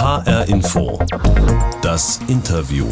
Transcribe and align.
HR 0.00 0.48
Info. 0.48 0.98
Das 1.82 2.20
Interview. 2.26 2.86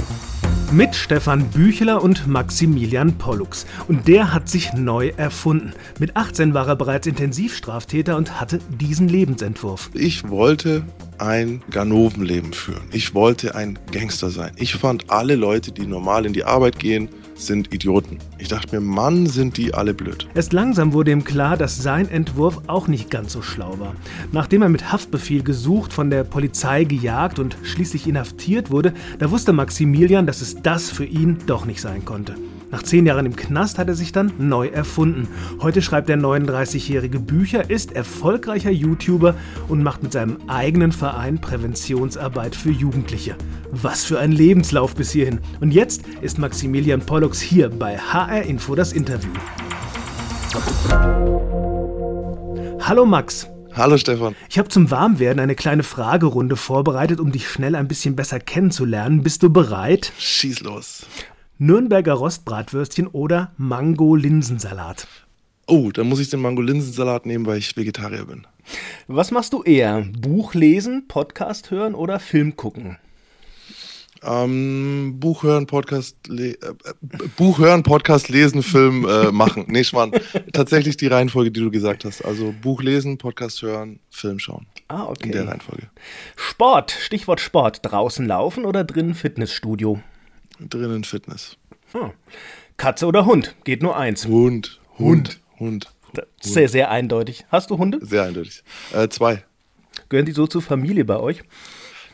Mit 0.70 0.94
Stefan 0.94 1.48
Büchler 1.48 2.02
und 2.02 2.26
Maximilian 2.26 3.16
Pollux. 3.16 3.64
Und 3.88 4.06
der 4.08 4.34
hat 4.34 4.50
sich 4.50 4.74
neu 4.74 5.12
erfunden. 5.16 5.72
Mit 5.98 6.18
18 6.18 6.52
war 6.52 6.68
er 6.68 6.76
bereits 6.76 7.06
Intensivstraftäter 7.06 8.14
und 8.18 8.38
hatte 8.38 8.58
diesen 8.78 9.08
Lebensentwurf. 9.08 9.88
Ich 9.94 10.28
wollte 10.28 10.84
ein 11.16 11.62
Ganovenleben 11.70 12.52
führen. 12.52 12.86
Ich 12.92 13.14
wollte 13.14 13.54
ein 13.54 13.78
Gangster 13.90 14.28
sein. 14.28 14.52
Ich 14.56 14.74
fand 14.74 15.10
alle 15.10 15.34
Leute, 15.34 15.72
die 15.72 15.86
normal 15.86 16.26
in 16.26 16.34
die 16.34 16.44
Arbeit 16.44 16.78
gehen, 16.78 17.08
sind 17.38 17.72
Idioten. 17.72 18.18
Ich 18.38 18.48
dachte 18.48 18.76
mir, 18.76 18.80
Mann, 18.80 19.26
sind 19.26 19.56
die 19.56 19.74
alle 19.74 19.94
blöd. 19.94 20.28
Erst 20.34 20.52
langsam 20.52 20.92
wurde 20.92 21.12
ihm 21.12 21.24
klar, 21.24 21.56
dass 21.56 21.82
sein 21.82 22.08
Entwurf 22.08 22.60
auch 22.66 22.88
nicht 22.88 23.10
ganz 23.10 23.32
so 23.32 23.42
schlau 23.42 23.78
war. 23.78 23.94
Nachdem 24.32 24.62
er 24.62 24.68
mit 24.68 24.92
Haftbefehl 24.92 25.42
gesucht, 25.42 25.92
von 25.92 26.10
der 26.10 26.24
Polizei 26.24 26.84
gejagt 26.84 27.38
und 27.38 27.56
schließlich 27.62 28.06
inhaftiert 28.06 28.70
wurde, 28.70 28.92
da 29.18 29.30
wusste 29.30 29.52
Maximilian, 29.52 30.26
dass 30.26 30.40
es 30.40 30.56
das 30.62 30.90
für 30.90 31.04
ihn 31.04 31.38
doch 31.46 31.64
nicht 31.64 31.80
sein 31.80 32.04
konnte. 32.04 32.34
Nach 32.70 32.82
zehn 32.82 33.06
Jahren 33.06 33.24
im 33.24 33.34
Knast 33.34 33.78
hat 33.78 33.88
er 33.88 33.94
sich 33.94 34.12
dann 34.12 34.32
neu 34.38 34.68
erfunden. 34.68 35.26
Heute 35.62 35.80
schreibt 35.80 36.10
der 36.10 36.18
39-jährige 36.18 37.18
Bücher, 37.18 37.70
ist 37.70 37.92
erfolgreicher 37.92 38.70
YouTuber 38.70 39.34
und 39.68 39.82
macht 39.82 40.02
mit 40.02 40.12
seinem 40.12 40.36
eigenen 40.48 40.92
Verein 40.92 41.40
Präventionsarbeit 41.40 42.54
für 42.54 42.70
Jugendliche. 42.70 43.36
Was 43.70 44.04
für 44.04 44.18
ein 44.18 44.32
Lebenslauf 44.32 44.94
bis 44.94 45.10
hierhin. 45.10 45.40
Und 45.60 45.72
jetzt 45.72 46.02
ist 46.20 46.38
Maximilian 46.38 47.00
Pollux 47.00 47.40
hier 47.40 47.70
bei 47.70 47.96
HR 47.96 48.42
Info 48.42 48.74
das 48.74 48.92
Interview. 48.92 49.30
Hallo 52.80 53.06
Max. 53.06 53.48
Hallo 53.72 53.96
Stefan. 53.96 54.34
Ich 54.50 54.58
habe 54.58 54.68
zum 54.68 54.90
Warmwerden 54.90 55.40
eine 55.40 55.54
kleine 55.54 55.84
Fragerunde 55.84 56.56
vorbereitet, 56.56 57.20
um 57.20 57.32
dich 57.32 57.48
schnell 57.48 57.76
ein 57.76 57.88
bisschen 57.88 58.14
besser 58.14 58.40
kennenzulernen. 58.40 59.22
Bist 59.22 59.42
du 59.42 59.50
bereit? 59.50 60.12
Schieß 60.18 60.60
los. 60.60 61.06
Nürnberger 61.60 62.12
Rostbratwürstchen 62.12 63.08
oder 63.08 63.50
Mango-Linsensalat? 63.56 65.08
Oh, 65.66 65.90
dann 65.90 66.08
muss 66.08 66.20
ich 66.20 66.30
den 66.30 66.40
Mango-Linsensalat 66.40 67.26
nehmen, 67.26 67.46
weil 67.46 67.58
ich 67.58 67.76
Vegetarier 67.76 68.26
bin. 68.26 68.46
Was 69.08 69.32
machst 69.32 69.52
du 69.52 69.64
eher? 69.64 70.06
Buch 70.16 70.54
lesen, 70.54 71.08
Podcast 71.08 71.72
hören 71.72 71.96
oder 71.96 72.20
Film 72.20 72.54
gucken? 72.54 72.98
Ähm, 74.22 75.16
Buch 75.18 75.42
hören, 75.42 75.66
Podcast, 75.66 76.16
le 76.28 76.52
äh, 76.52 76.74
Buch 77.36 77.58
hören, 77.58 77.82
Podcast 77.82 78.28
lesen, 78.28 78.62
Film 78.62 79.04
äh, 79.04 79.32
machen. 79.32 79.64
Nee, 79.66 79.82
Schwan. 79.82 80.12
Tatsächlich 80.52 80.96
die 80.96 81.08
Reihenfolge, 81.08 81.50
die 81.50 81.60
du 81.60 81.72
gesagt 81.72 82.04
hast. 82.04 82.24
Also 82.24 82.54
Buch 82.62 82.82
lesen, 82.82 83.18
Podcast 83.18 83.62
hören, 83.62 83.98
Film 84.10 84.38
schauen. 84.38 84.66
Ah, 84.86 85.06
okay. 85.06 85.26
In 85.26 85.32
der 85.32 85.48
Reihenfolge. 85.48 85.88
Sport, 86.36 86.92
Stichwort 86.92 87.40
Sport. 87.40 87.80
Draußen 87.82 88.24
laufen 88.26 88.64
oder 88.64 88.84
drinnen 88.84 89.16
Fitnessstudio? 89.16 90.00
Drinnen 90.60 91.04
Fitness. 91.04 91.56
Hm. 91.92 92.12
Katze 92.76 93.06
oder 93.06 93.26
Hund? 93.26 93.56
Geht 93.64 93.82
nur 93.82 93.96
eins. 93.96 94.26
Hund. 94.26 94.80
Hund. 94.98 95.40
Hund. 95.58 95.92
Sehr, 96.40 96.68
sehr 96.68 96.90
eindeutig. 96.90 97.44
Hast 97.50 97.70
du 97.70 97.78
Hunde? 97.78 97.98
Sehr 98.04 98.24
eindeutig. 98.24 98.62
Äh, 98.92 99.08
zwei. 99.08 99.44
Gehören 100.08 100.26
die 100.26 100.32
so 100.32 100.46
zur 100.46 100.62
Familie 100.62 101.04
bei 101.04 101.18
euch? 101.18 101.42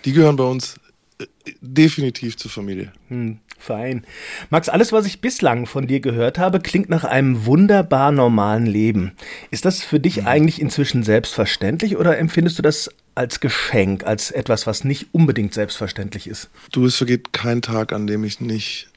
Die 0.05 0.13
gehören 0.13 0.37
bei 0.37 0.45
uns 0.45 0.81
äh, 1.19 1.27
definitiv 1.61 2.37
zur 2.37 2.51
Familie. 2.51 2.93
Hm, 3.09 3.39
fein. 3.59 4.05
Max, 4.51 4.69
alles, 4.69 4.93
was 4.93 5.07
ich 5.07 5.21
bislang 5.21 5.67
von 5.67 5.87
dir 5.87 6.01
gehört 6.01 6.39
habe, 6.39 6.61
klingt 6.61 6.89
nach 6.89 7.05
einem 7.05 7.47
wunderbar 7.47 8.11
normalen 8.13 8.67
Leben. 8.67 9.13
Ist 9.51 9.65
das 9.65 9.83
für 9.83 10.01
dich 10.01 10.23
mhm. 10.23 10.27
eigentlich 10.27 10.61
inzwischen 10.61 11.03
selbstverständlich 11.03 11.97
oder 11.97 12.19
empfindest 12.19 12.59
du 12.59 12.63
das 12.63 12.91
als 13.15 13.41
Geschenk, 13.41 14.05
als 14.05 14.31
etwas, 14.31 14.67
was 14.67 14.85
nicht 14.85 15.09
unbedingt 15.13 15.55
selbstverständlich 15.55 16.27
ist? 16.27 16.51
Du, 16.73 16.87
es 16.87 16.97
vergeht 16.97 17.33
kein 17.33 17.63
Tag, 17.63 17.93
an 17.93 18.07
dem 18.07 18.25
ich 18.25 18.41
nicht 18.41 18.89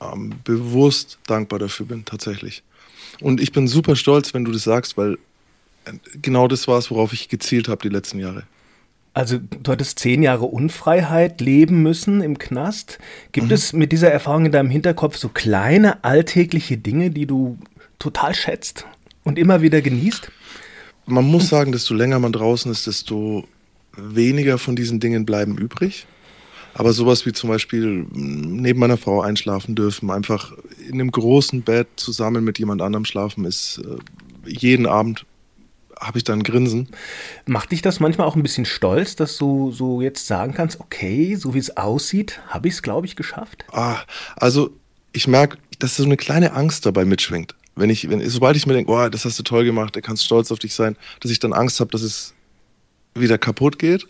ähm, 0.00 0.34
bewusst 0.44 1.18
dankbar 1.26 1.58
dafür 1.58 1.86
bin, 1.86 2.04
tatsächlich. 2.04 2.62
Und 3.20 3.40
ich 3.40 3.52
bin 3.52 3.68
super 3.68 3.96
stolz, 3.96 4.34
wenn 4.34 4.44
du 4.44 4.52
das 4.52 4.64
sagst, 4.64 4.96
weil 4.96 5.14
äh, 5.84 5.92
genau 6.20 6.48
das 6.48 6.68
war 6.68 6.78
es, 6.78 6.90
worauf 6.90 7.12
ich 7.12 7.28
gezielt 7.28 7.68
habe 7.68 7.82
die 7.82 7.94
letzten 7.94 8.18
Jahre. 8.18 8.44
Also 9.14 9.38
du 9.38 9.70
hattest 9.70 9.98
zehn 9.98 10.22
Jahre 10.22 10.46
Unfreiheit 10.46 11.40
leben 11.42 11.82
müssen 11.82 12.22
im 12.22 12.38
Knast. 12.38 12.98
Gibt 13.32 13.48
mhm. 13.48 13.52
es 13.52 13.72
mit 13.74 13.92
dieser 13.92 14.10
Erfahrung 14.10 14.46
in 14.46 14.52
deinem 14.52 14.70
Hinterkopf 14.70 15.16
so 15.16 15.28
kleine 15.28 16.02
alltägliche 16.02 16.78
Dinge, 16.78 17.10
die 17.10 17.26
du 17.26 17.58
total 17.98 18.34
schätzt 18.34 18.86
und 19.22 19.38
immer 19.38 19.60
wieder 19.60 19.82
genießt? 19.82 20.30
Man 21.04 21.24
muss 21.24 21.48
sagen, 21.48 21.72
desto 21.72 21.94
länger 21.94 22.20
man 22.20 22.32
draußen 22.32 22.72
ist, 22.72 22.86
desto 22.86 23.46
weniger 23.96 24.58
von 24.58 24.76
diesen 24.76 25.00
Dingen 25.00 25.24
bleiben 25.26 25.56
übrig. 25.56 26.06
Aber 26.74 26.92
sowas 26.92 27.26
wie 27.26 27.32
zum 27.32 27.50
Beispiel 27.50 28.06
neben 28.12 28.80
meiner 28.80 28.96
Frau 28.96 29.20
einschlafen 29.20 29.74
dürfen, 29.74 30.10
einfach 30.10 30.52
in 30.88 30.94
einem 30.94 31.10
großen 31.10 31.62
Bett 31.62 31.88
zusammen 31.96 32.44
mit 32.44 32.58
jemand 32.58 32.80
anderem 32.80 33.04
schlafen, 33.04 33.44
ist 33.44 33.82
äh, 33.84 34.50
jeden 34.50 34.86
Abend 34.86 35.26
habe 36.00 36.18
ich 36.18 36.24
dann 36.24 36.42
Grinsen. 36.42 36.88
Macht 37.46 37.70
dich 37.70 37.80
das 37.80 38.00
manchmal 38.00 38.26
auch 38.26 38.34
ein 38.34 38.42
bisschen 38.42 38.64
stolz, 38.64 39.14
dass 39.14 39.36
du 39.36 39.70
so 39.70 40.00
jetzt 40.00 40.26
sagen 40.26 40.52
kannst, 40.52 40.80
okay, 40.80 41.36
so 41.36 41.54
wie 41.54 41.58
es 41.58 41.76
aussieht, 41.76 42.40
habe 42.48 42.68
ich 42.68 42.74
es, 42.74 42.82
glaube 42.82 43.06
ich, 43.06 43.14
geschafft? 43.14 43.64
Ah, 43.70 43.98
also 44.36 44.70
ich 45.12 45.28
merke, 45.28 45.58
dass 45.78 45.96
so 45.96 46.04
eine 46.04 46.16
kleine 46.16 46.54
Angst 46.54 46.86
dabei 46.86 47.04
mitschwingt. 47.04 47.54
Wenn 47.76 47.88
ich, 47.88 48.10
wenn, 48.10 48.28
sobald 48.28 48.56
ich 48.56 48.66
mir 48.66 48.74
denke, 48.74 48.90
oh, 48.90 49.08
das 49.08 49.24
hast 49.24 49.38
du 49.38 49.42
toll 49.42 49.64
gemacht, 49.64 49.94
da 49.94 50.00
kannst 50.00 50.24
stolz 50.24 50.50
auf 50.50 50.58
dich 50.58 50.74
sein, 50.74 50.96
dass 51.20 51.30
ich 51.30 51.38
dann 51.38 51.52
Angst 51.52 51.80
habe, 51.80 51.90
dass 51.90 52.02
es 52.02 52.34
wieder 53.14 53.38
kaputt 53.38 53.78
geht. 53.78 54.06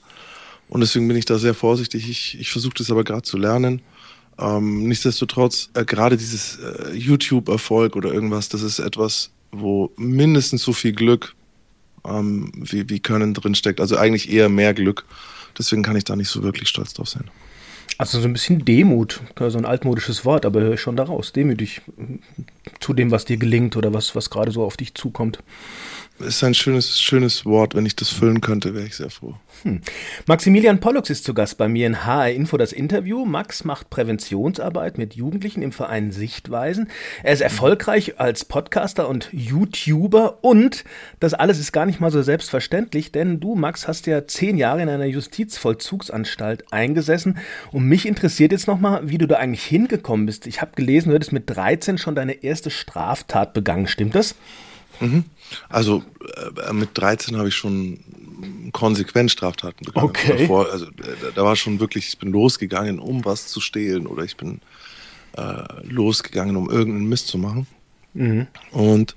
Und 0.68 0.80
deswegen 0.80 1.06
bin 1.06 1.16
ich 1.16 1.26
da 1.26 1.38
sehr 1.38 1.54
vorsichtig. 1.54 2.08
Ich, 2.08 2.40
ich 2.40 2.50
versuche 2.50 2.74
das 2.78 2.90
aber 2.90 3.04
gerade 3.04 3.22
zu 3.22 3.36
lernen. 3.36 3.82
Ähm, 4.38 4.88
nichtsdestotrotz, 4.88 5.68
äh, 5.74 5.84
gerade 5.84 6.16
dieses 6.16 6.58
äh, 6.58 6.94
YouTube-Erfolg 6.94 7.96
oder 7.96 8.12
irgendwas, 8.12 8.48
das 8.48 8.62
ist 8.62 8.78
etwas, 8.78 9.30
wo 9.50 9.92
mindestens 9.96 10.62
so 10.62 10.72
viel 10.72 10.92
Glück 10.92 11.34
ähm, 12.06 12.50
wie, 12.54 12.88
wie 12.88 13.00
Können 13.00 13.34
drinsteckt. 13.34 13.80
Also 13.80 13.98
eigentlich 13.98 14.32
eher 14.32 14.48
mehr 14.48 14.72
Glück. 14.72 15.04
Deswegen 15.58 15.82
kann 15.82 15.96
ich 15.96 16.04
da 16.04 16.16
nicht 16.16 16.30
so 16.30 16.42
wirklich 16.42 16.68
stolz 16.68 16.94
drauf 16.94 17.08
sein. 17.08 17.30
Also 17.98 18.20
so 18.20 18.26
ein 18.26 18.32
bisschen 18.32 18.64
Demut, 18.64 19.20
so 19.38 19.58
ein 19.58 19.66
altmodisches 19.66 20.24
Wort, 20.24 20.46
aber 20.46 20.62
höre 20.62 20.74
ich 20.74 20.80
schon 20.80 20.96
daraus. 20.96 21.32
Demütig 21.32 21.82
zu 22.80 22.94
dem, 22.94 23.10
was 23.10 23.26
dir 23.26 23.36
gelingt 23.36 23.76
oder 23.76 23.92
was, 23.92 24.16
was 24.16 24.30
gerade 24.30 24.50
so 24.50 24.64
auf 24.64 24.78
dich 24.78 24.94
zukommt 24.94 25.40
ist 26.24 26.42
ein 26.44 26.54
schönes, 26.54 27.00
schönes 27.00 27.44
Wort. 27.44 27.74
Wenn 27.74 27.86
ich 27.86 27.96
das 27.96 28.08
füllen 28.08 28.40
könnte, 28.40 28.74
wäre 28.74 28.86
ich 28.86 28.96
sehr 28.96 29.10
froh. 29.10 29.34
Hm. 29.62 29.80
Maximilian 30.26 30.80
Pollux 30.80 31.10
ist 31.10 31.24
zu 31.24 31.34
Gast 31.34 31.58
bei 31.58 31.68
mir 31.68 31.86
in 31.86 32.04
HR 32.04 32.30
Info 32.30 32.56
das 32.56 32.72
Interview. 32.72 33.24
Max 33.24 33.64
macht 33.64 33.90
Präventionsarbeit 33.90 34.98
mit 34.98 35.14
Jugendlichen 35.14 35.62
im 35.62 35.72
Verein 35.72 36.10
Sichtweisen. 36.10 36.88
Er 37.22 37.32
ist 37.32 37.40
erfolgreich 37.40 38.18
als 38.18 38.44
Podcaster 38.44 39.08
und 39.08 39.28
YouTuber 39.32 40.42
und 40.42 40.84
das 41.20 41.34
alles 41.34 41.58
ist 41.58 41.72
gar 41.72 41.86
nicht 41.86 42.00
mal 42.00 42.10
so 42.10 42.22
selbstverständlich, 42.22 43.12
denn 43.12 43.40
du, 43.40 43.54
Max, 43.54 43.86
hast 43.86 44.06
ja 44.06 44.26
zehn 44.26 44.58
Jahre 44.58 44.82
in 44.82 44.88
einer 44.88 45.06
Justizvollzugsanstalt 45.06 46.72
eingesessen 46.72 47.38
und 47.70 47.84
mich 47.84 48.06
interessiert 48.06 48.52
jetzt 48.52 48.66
nochmal, 48.66 49.08
wie 49.08 49.18
du 49.18 49.26
da 49.26 49.36
eigentlich 49.36 49.64
hingekommen 49.64 50.26
bist. 50.26 50.46
Ich 50.46 50.60
habe 50.60 50.72
gelesen, 50.74 51.10
du 51.10 51.14
hättest 51.14 51.32
mit 51.32 51.44
13 51.46 51.98
schon 51.98 52.14
deine 52.14 52.42
erste 52.42 52.70
Straftat 52.70 53.52
begangen. 53.52 53.86
Stimmt 53.86 54.14
das? 54.14 54.34
Mhm. 55.02 55.24
Also 55.68 56.02
äh, 56.66 56.72
mit 56.72 56.90
13 56.94 57.36
habe 57.36 57.48
ich 57.48 57.54
schon 57.54 58.00
konsequent 58.72 59.30
Straftaten 59.30 59.84
begangen. 59.84 60.08
Okay. 60.08 60.38
Davor, 60.38 60.70
also 60.70 60.86
äh, 60.86 61.32
da 61.34 61.44
war 61.44 61.56
schon 61.56 61.80
wirklich, 61.80 62.08
ich 62.08 62.18
bin 62.18 62.30
losgegangen, 62.30 62.98
um 62.98 63.24
was 63.24 63.48
zu 63.48 63.60
stehlen 63.60 64.06
oder 64.06 64.24
ich 64.24 64.36
bin 64.36 64.60
äh, 65.36 65.62
losgegangen, 65.84 66.56
um 66.56 66.70
irgendeinen 66.70 67.08
Mist 67.08 67.28
zu 67.28 67.38
machen. 67.38 67.66
Mhm. 68.14 68.46
Und 68.70 69.16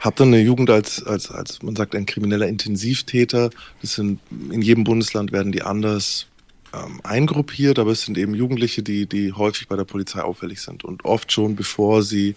habe 0.00 0.16
dann 0.16 0.28
eine 0.28 0.40
Jugend 0.40 0.70
als, 0.70 1.02
als, 1.02 1.30
als, 1.30 1.62
man 1.62 1.74
sagt, 1.74 1.94
ein 1.94 2.06
krimineller 2.06 2.46
Intensivtäter. 2.46 3.50
Das 3.80 3.94
sind, 3.94 4.20
in 4.50 4.62
jedem 4.62 4.84
Bundesland 4.84 5.32
werden 5.32 5.52
die 5.52 5.62
anders 5.62 6.26
ähm, 6.74 7.00
eingruppiert, 7.02 7.78
aber 7.78 7.92
es 7.92 8.02
sind 8.02 8.18
eben 8.18 8.34
Jugendliche, 8.34 8.82
die, 8.82 9.06
die 9.06 9.32
häufig 9.32 9.68
bei 9.68 9.76
der 9.76 9.84
Polizei 9.84 10.20
auffällig 10.20 10.60
sind 10.60 10.84
und 10.84 11.04
oft 11.04 11.32
schon 11.32 11.56
bevor 11.56 12.02
sie 12.02 12.34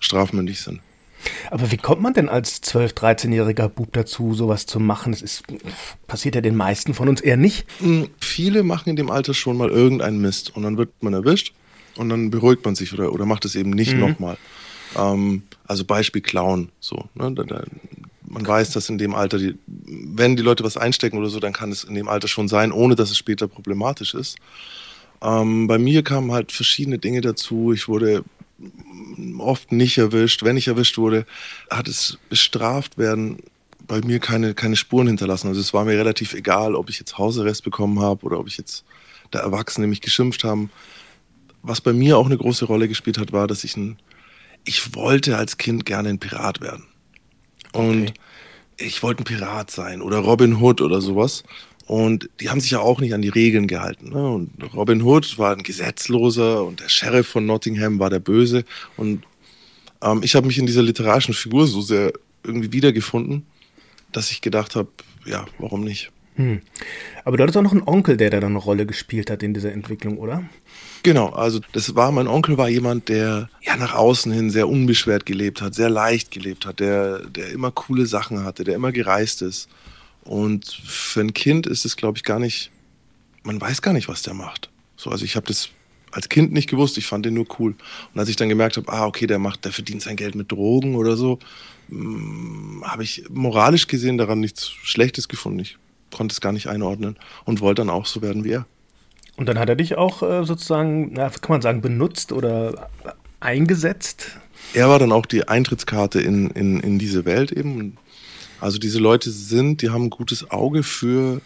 strafmündig 0.00 0.60
sind. 0.60 0.80
Aber 1.50 1.70
wie 1.70 1.76
kommt 1.76 2.02
man 2.02 2.14
denn 2.14 2.28
als 2.28 2.62
12-, 2.62 2.94
13-jähriger 2.94 3.68
Bub 3.68 3.92
dazu, 3.92 4.34
sowas 4.34 4.66
zu 4.66 4.80
machen? 4.80 5.12
Das 5.12 5.22
ist, 5.22 5.42
passiert 6.06 6.34
ja 6.34 6.40
den 6.40 6.56
meisten 6.56 6.94
von 6.94 7.08
uns 7.08 7.20
eher 7.20 7.36
nicht. 7.36 7.66
Hm, 7.78 8.08
viele 8.20 8.62
machen 8.62 8.90
in 8.90 8.96
dem 8.96 9.10
Alter 9.10 9.34
schon 9.34 9.56
mal 9.56 9.70
irgendeinen 9.70 10.20
Mist 10.20 10.54
und 10.54 10.62
dann 10.62 10.76
wird 10.76 10.90
man 11.02 11.12
erwischt 11.12 11.52
und 11.96 12.08
dann 12.08 12.30
beruhigt 12.30 12.64
man 12.64 12.74
sich 12.74 12.92
oder, 12.92 13.12
oder 13.12 13.26
macht 13.26 13.44
es 13.44 13.54
eben 13.54 13.70
nicht 13.70 13.94
mhm. 13.94 14.00
nochmal. 14.00 14.36
Ähm, 14.96 15.42
also 15.66 15.84
Beispiel 15.84 16.22
Klauen, 16.22 16.70
so. 16.80 17.08
Ne? 17.14 17.32
Da, 17.32 17.42
da, 17.44 17.64
man 18.26 18.46
weiß, 18.46 18.70
dass 18.70 18.88
in 18.88 18.98
dem 18.98 19.14
Alter, 19.14 19.38
die, 19.38 19.56
wenn 19.66 20.36
die 20.36 20.42
Leute 20.42 20.64
was 20.64 20.76
einstecken 20.76 21.18
oder 21.18 21.28
so, 21.28 21.40
dann 21.40 21.52
kann 21.52 21.72
es 21.72 21.84
in 21.84 21.94
dem 21.94 22.08
Alter 22.08 22.28
schon 22.28 22.48
sein, 22.48 22.72
ohne 22.72 22.94
dass 22.94 23.10
es 23.10 23.18
später 23.18 23.48
problematisch 23.48 24.14
ist. 24.14 24.38
Ähm, 25.22 25.66
bei 25.66 25.78
mir 25.78 26.02
kamen 26.02 26.32
halt 26.32 26.52
verschiedene 26.52 26.98
Dinge 26.98 27.20
dazu. 27.20 27.72
Ich 27.72 27.88
wurde 27.88 28.24
oft 29.38 29.72
nicht 29.72 29.98
erwischt. 29.98 30.42
Wenn 30.42 30.56
ich 30.56 30.68
erwischt 30.68 30.98
wurde, 30.98 31.26
hat 31.70 31.88
es 31.88 32.18
bestraft 32.28 32.98
werden 32.98 33.38
bei 33.90 34.00
mir 34.02 34.20
keine, 34.20 34.54
keine 34.54 34.76
Spuren 34.76 35.08
hinterlassen. 35.08 35.48
Also 35.48 35.60
es 35.60 35.74
war 35.74 35.84
mir 35.84 35.98
relativ 35.98 36.34
egal, 36.34 36.76
ob 36.76 36.88
ich 36.90 37.00
jetzt 37.00 37.18
Hausarrest 37.18 37.64
bekommen 37.64 38.00
habe 38.00 38.24
oder 38.24 38.38
ob 38.38 38.46
ich 38.46 38.56
jetzt 38.56 38.84
der 39.32 39.40
Erwachsene 39.40 39.88
mich 39.88 40.00
geschimpft 40.00 40.44
haben. 40.44 40.70
Was 41.62 41.80
bei 41.80 41.92
mir 41.92 42.16
auch 42.16 42.26
eine 42.26 42.38
große 42.38 42.66
Rolle 42.66 42.86
gespielt 42.86 43.18
hat, 43.18 43.32
war, 43.32 43.48
dass 43.48 43.64
ich 43.64 43.76
ein, 43.76 43.98
ich 44.64 44.94
wollte 44.94 45.36
als 45.36 45.58
Kind 45.58 45.86
gerne 45.86 46.08
ein 46.08 46.20
Pirat 46.20 46.60
werden. 46.60 46.84
Und 47.72 48.10
okay. 48.10 48.14
ich 48.76 49.02
wollte 49.02 49.22
ein 49.22 49.24
Pirat 49.24 49.72
sein 49.72 50.02
oder 50.02 50.18
Robin 50.18 50.60
Hood 50.60 50.80
oder 50.80 51.00
sowas. 51.00 51.42
Und 51.90 52.30
die 52.38 52.48
haben 52.48 52.60
sich 52.60 52.70
ja 52.70 52.78
auch 52.78 53.00
nicht 53.00 53.14
an 53.14 53.20
die 53.20 53.30
Regeln 53.30 53.66
gehalten. 53.66 54.10
Ne? 54.10 54.30
Und 54.30 54.52
Robin 54.74 55.02
Hood 55.02 55.38
war 55.38 55.56
ein 55.56 55.64
Gesetzloser 55.64 56.64
und 56.64 56.78
der 56.78 56.88
Sheriff 56.88 57.26
von 57.26 57.46
Nottingham 57.46 57.98
war 57.98 58.10
der 58.10 58.20
Böse. 58.20 58.64
Und 58.96 59.24
ähm, 60.00 60.20
ich 60.22 60.36
habe 60.36 60.46
mich 60.46 60.56
in 60.58 60.66
dieser 60.66 60.84
literarischen 60.84 61.34
Figur 61.34 61.66
so 61.66 61.80
sehr 61.80 62.12
irgendwie 62.44 62.72
wiedergefunden, 62.72 63.44
dass 64.12 64.30
ich 64.30 64.40
gedacht 64.40 64.76
habe, 64.76 64.86
ja, 65.24 65.46
warum 65.58 65.82
nicht? 65.82 66.12
Hm. 66.36 66.60
Aber 67.24 67.36
du 67.36 67.42
hattest 67.42 67.56
auch 67.56 67.62
noch 67.62 67.72
einen 67.72 67.82
Onkel, 67.82 68.16
der 68.16 68.30
da 68.30 68.38
dann 68.38 68.52
eine 68.52 68.60
Rolle 68.60 68.86
gespielt 68.86 69.28
hat 69.28 69.42
in 69.42 69.52
dieser 69.52 69.72
Entwicklung, 69.72 70.18
oder? 70.18 70.44
Genau, 71.02 71.30
also 71.30 71.58
das 71.72 71.96
war, 71.96 72.12
mein 72.12 72.28
Onkel 72.28 72.56
war 72.56 72.68
jemand, 72.68 73.08
der 73.08 73.50
ja 73.62 73.74
nach 73.74 73.96
außen 73.96 74.30
hin 74.30 74.50
sehr 74.50 74.68
unbeschwert 74.68 75.26
gelebt 75.26 75.60
hat, 75.60 75.74
sehr 75.74 75.90
leicht 75.90 76.30
gelebt 76.30 76.66
hat, 76.66 76.78
der, 76.78 77.26
der 77.26 77.50
immer 77.50 77.72
coole 77.72 78.06
Sachen 78.06 78.44
hatte, 78.44 78.62
der 78.62 78.76
immer 78.76 78.92
gereist 78.92 79.42
ist. 79.42 79.68
Und 80.24 80.66
für 80.66 81.20
ein 81.20 81.34
Kind 81.34 81.66
ist 81.66 81.84
es, 81.84 81.96
glaube 81.96 82.18
ich, 82.18 82.24
gar 82.24 82.38
nicht, 82.38 82.70
man 83.42 83.60
weiß 83.60 83.82
gar 83.82 83.92
nicht, 83.92 84.08
was 84.08 84.22
der 84.22 84.34
macht. 84.34 84.70
So, 84.96 85.10
also 85.10 85.24
ich 85.24 85.36
habe 85.36 85.46
das 85.46 85.70
als 86.12 86.28
Kind 86.28 86.52
nicht 86.52 86.68
gewusst, 86.68 86.98
ich 86.98 87.06
fand 87.06 87.24
den 87.24 87.34
nur 87.34 87.46
cool. 87.58 87.74
Und 88.12 88.20
als 88.20 88.28
ich 88.28 88.36
dann 88.36 88.48
gemerkt 88.48 88.76
habe, 88.76 88.92
ah, 88.92 89.06
okay, 89.06 89.26
der 89.26 89.38
macht, 89.38 89.64
der 89.64 89.72
verdient 89.72 90.02
sein 90.02 90.16
Geld 90.16 90.34
mit 90.34 90.50
Drogen 90.50 90.96
oder 90.96 91.16
so, 91.16 91.38
hm, 91.88 92.82
habe 92.84 93.02
ich 93.02 93.24
moralisch 93.30 93.86
gesehen 93.86 94.18
daran 94.18 94.40
nichts 94.40 94.68
Schlechtes 94.68 95.28
gefunden. 95.28 95.60
Ich 95.60 95.78
konnte 96.10 96.32
es 96.32 96.40
gar 96.40 96.52
nicht 96.52 96.66
einordnen 96.66 97.16
und 97.44 97.60
wollte 97.60 97.82
dann 97.82 97.90
auch 97.90 98.06
so 98.06 98.22
werden 98.22 98.44
wie 98.44 98.52
er. 98.52 98.66
Und 99.36 99.48
dann 99.48 99.58
hat 99.58 99.68
er 99.68 99.76
dich 99.76 99.96
auch 99.96 100.22
äh, 100.22 100.44
sozusagen, 100.44 101.12
na, 101.14 101.30
kann 101.30 101.54
man 101.54 101.62
sagen, 101.62 101.80
benutzt 101.80 102.32
oder 102.32 102.90
eingesetzt? 103.38 104.38
Er 104.74 104.88
war 104.88 104.98
dann 104.98 105.12
auch 105.12 105.26
die 105.26 105.48
Eintrittskarte 105.48 106.20
in, 106.20 106.50
in, 106.50 106.80
in 106.80 106.98
diese 106.98 107.24
Welt 107.24 107.50
eben. 107.50 107.96
Also 108.60 108.78
diese 108.78 108.98
Leute 108.98 109.30
sind, 109.30 109.82
die 109.82 109.90
haben 109.90 110.04
ein 110.04 110.10
gutes 110.10 110.50
Auge 110.50 110.82
für 110.82 111.40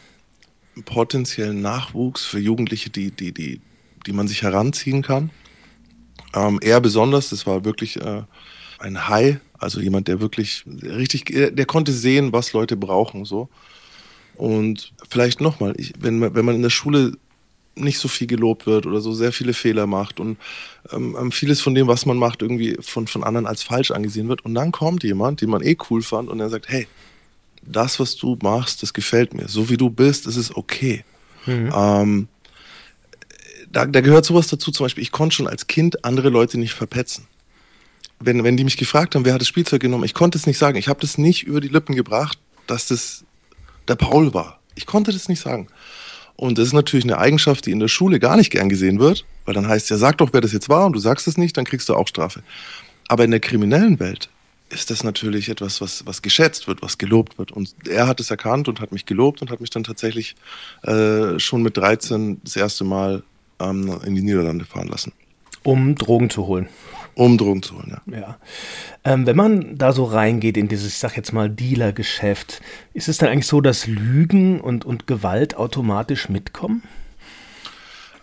potenziellen 0.85 1.63
Nachwuchs, 1.63 2.25
für 2.25 2.41
Jugendliche, 2.41 2.91
die, 2.91 3.13
die, 3.13 3.33
die, 3.33 3.61
die 4.07 4.13
man 4.13 4.27
sich 4.27 4.43
heranziehen 4.43 5.03
kann. 5.03 5.31
Ähm, 6.35 6.59
er 6.61 6.81
besonders, 6.81 7.31
das 7.31 7.47
war 7.47 7.65
wirklich 7.65 8.01
äh, 8.01 8.23
ein 8.81 9.09
Hai, 9.09 9.41
also 9.59 9.81
jemand, 9.81 10.09
der 10.09 10.21
wirklich 10.21 10.65
richtig, 10.67 11.27
der 11.27 11.67
konnte 11.67 11.93
sehen, 11.93 12.33
was 12.33 12.53
Leute 12.53 12.77
brauchen, 12.77 13.25
so. 13.25 13.49
Und 14.37 14.93
vielleicht 15.09 15.41
nochmal, 15.41 15.75
wenn, 16.01 16.21
wenn 16.21 16.45
man 16.45 16.57
in 16.57 16.63
der 16.63 16.71
Schule 16.71 17.13
nicht 17.77 17.99
so 17.99 18.09
viel 18.09 18.27
gelobt 18.27 18.67
wird 18.67 18.87
oder 18.87 19.01
so 19.01 19.13
sehr 19.13 19.33
viele 19.33 19.53
Fehler 19.53 19.87
macht 19.87 20.21
und 20.21 20.37
ähm, 20.93 21.17
ähm, 21.19 21.33
vieles 21.33 21.61
von 21.61 21.75
dem, 21.75 21.87
was 21.87 22.07
man 22.07 22.17
macht, 22.17 22.43
irgendwie 22.43 22.77
von, 22.81 23.07
von 23.07 23.25
anderen 23.25 23.47
als 23.47 23.63
falsch 23.63 23.91
angesehen 23.91 24.29
wird. 24.29 24.45
Und 24.45 24.55
dann 24.55 24.73
kommt 24.73 25.03
jemand, 25.03 25.41
den 25.41 25.51
man 25.51 25.63
eh 25.63 25.77
cool 25.91 26.03
fand 26.03 26.29
und 26.29 26.39
der 26.39 26.49
sagt, 26.49 26.69
hey, 26.69 26.87
das, 27.63 27.99
was 27.99 28.17
du 28.17 28.39
machst, 28.43 28.83
das 28.83 28.93
gefällt 28.93 29.35
mir. 29.35 29.49
So 29.49 29.69
wie 29.69 29.77
du 29.77 29.91
bist, 29.91 30.27
ist 30.27 30.37
es 30.37 30.55
okay. 30.55 31.05
Mhm. 31.47 31.73
Ähm, 31.75 32.29
da, 33.71 33.87
da 33.87 34.01
gehört 34.01 34.25
sowas 34.25 34.47
dazu, 34.47 34.71
zum 34.71 34.85
Beispiel, 34.85 35.03
ich 35.03 35.13
konnte 35.13 35.35
schon 35.35 35.49
als 35.49 35.67
Kind 35.67 36.05
andere 36.05 36.29
Leute 36.29 36.59
nicht 36.59 36.75
verpetzen. 36.75 37.27
Wenn, 38.21 38.45
wenn 38.45 38.57
die 38.57 38.65
mich 38.65 38.77
gefragt 38.77 39.15
haben, 39.15 39.25
wer 39.25 39.35
hat 39.35 39.41
das 39.41 39.49
Spielzeug 39.49 39.83
genommen, 39.83 40.05
ich 40.05 40.15
konnte 40.15 40.39
es 40.39 40.47
nicht 40.47 40.59
sagen. 40.59 40.79
Ich 40.79 40.89
habe 40.89 41.01
das 41.01 41.19
nicht 41.19 41.43
über 41.43 41.61
die 41.61 41.69
Lippen 41.69 41.97
gebracht, 41.97 42.39
dass 42.67 42.87
das 42.87 43.25
der 43.89 43.97
Paul 43.97 44.33
war. 44.33 44.61
Ich 44.77 44.87
konnte 44.87 45.13
das 45.13 45.29
nicht 45.29 45.41
sagen. 45.41 45.69
Und 46.37 46.59
das 46.59 46.69
ist 46.69 46.73
natürlich 46.73 47.05
eine 47.05 47.19
Eigenschaft, 47.19 47.67
die 47.67 47.71
in 47.71 47.81
der 47.81 47.89
Schule 47.89 48.19
gar 48.19 48.37
nicht 48.37 48.51
gern 48.51 48.69
gesehen 48.69 48.99
wird, 48.99 49.25
weil 49.45 49.55
dann 49.55 49.69
heißt 49.69 49.91
ja, 49.91 49.97
sag 49.97 50.19
doch, 50.19 50.33
wer 50.33 50.41
das 50.41 50.53
jetzt 50.53 50.69
war 50.69 50.87
und 50.87 50.95
du 50.95 50.99
sagst 50.99 51.29
es 51.29 51.39
nicht, 51.39 51.57
dann 51.57 51.65
kriegst 51.65 51.89
du 51.89 51.95
auch 51.95 52.09
Strafe. 52.09 52.43
Aber 53.09 53.25
in 53.25 53.31
der 53.31 53.41
kriminellen 53.41 54.01
Welt 54.01 54.29
ist 54.71 54.91
das 54.91 55.05
natürlich 55.05 55.49
etwas, 55.49 55.81
was, 55.81 56.05
was 56.07 56.23
geschätzt 56.23 56.67
wird, 56.67 56.83
was 56.83 56.99
gelobt 56.99 57.39
wird. 57.39 57.53
Und 57.53 57.75
er 57.89 58.07
hat 58.07 58.19
es 58.19 58.31
erkannt 58.31 58.69
und 58.69 58.81
hat 58.81 58.93
mich 58.93 59.07
gelobt 59.07 59.43
und 59.43 59.51
hat 59.51 59.61
mich 59.61 59.71
dann 59.71 59.85
tatsächlich 59.85 60.35
äh, 60.83 61.39
schon 61.39 61.63
mit 61.63 61.77
13 61.77 62.41
das 62.43 62.57
erste 62.57 62.85
Mal 62.85 63.23
ähm, 63.61 64.01
in 64.05 64.15
die 64.15 64.23
Niederlande 64.23 64.65
fahren 64.65 64.89
lassen. 64.89 65.13
Um 65.63 65.95
Drogen 65.95 66.31
zu 66.31 66.47
holen. 66.47 66.69
Um 67.15 67.39
Drogen 67.39 67.63
zu 67.63 67.77
holen, 67.77 67.97
ja. 68.07 68.19
ja. 68.19 68.39
Ähm, 69.05 69.27
wenn 69.27 69.37
man 69.37 69.79
da 69.79 69.93
so 69.93 70.05
reingeht 70.05 70.57
in 70.57 70.69
dieses, 70.69 70.89
ich 70.89 70.99
sag 70.99 71.17
jetzt 71.17 71.33
mal, 71.33 71.49
Dealer-Geschäft, 71.49 72.61
ist 72.93 73.09
es 73.09 73.19
dann 73.19 73.29
eigentlich 73.29 73.47
so, 73.47 73.61
dass 73.61 73.87
Lügen 73.87 74.61
und, 74.61 74.85
und 74.85 75.07
Gewalt 75.07 75.57
automatisch 75.57 76.29
mitkommen? 76.29 76.83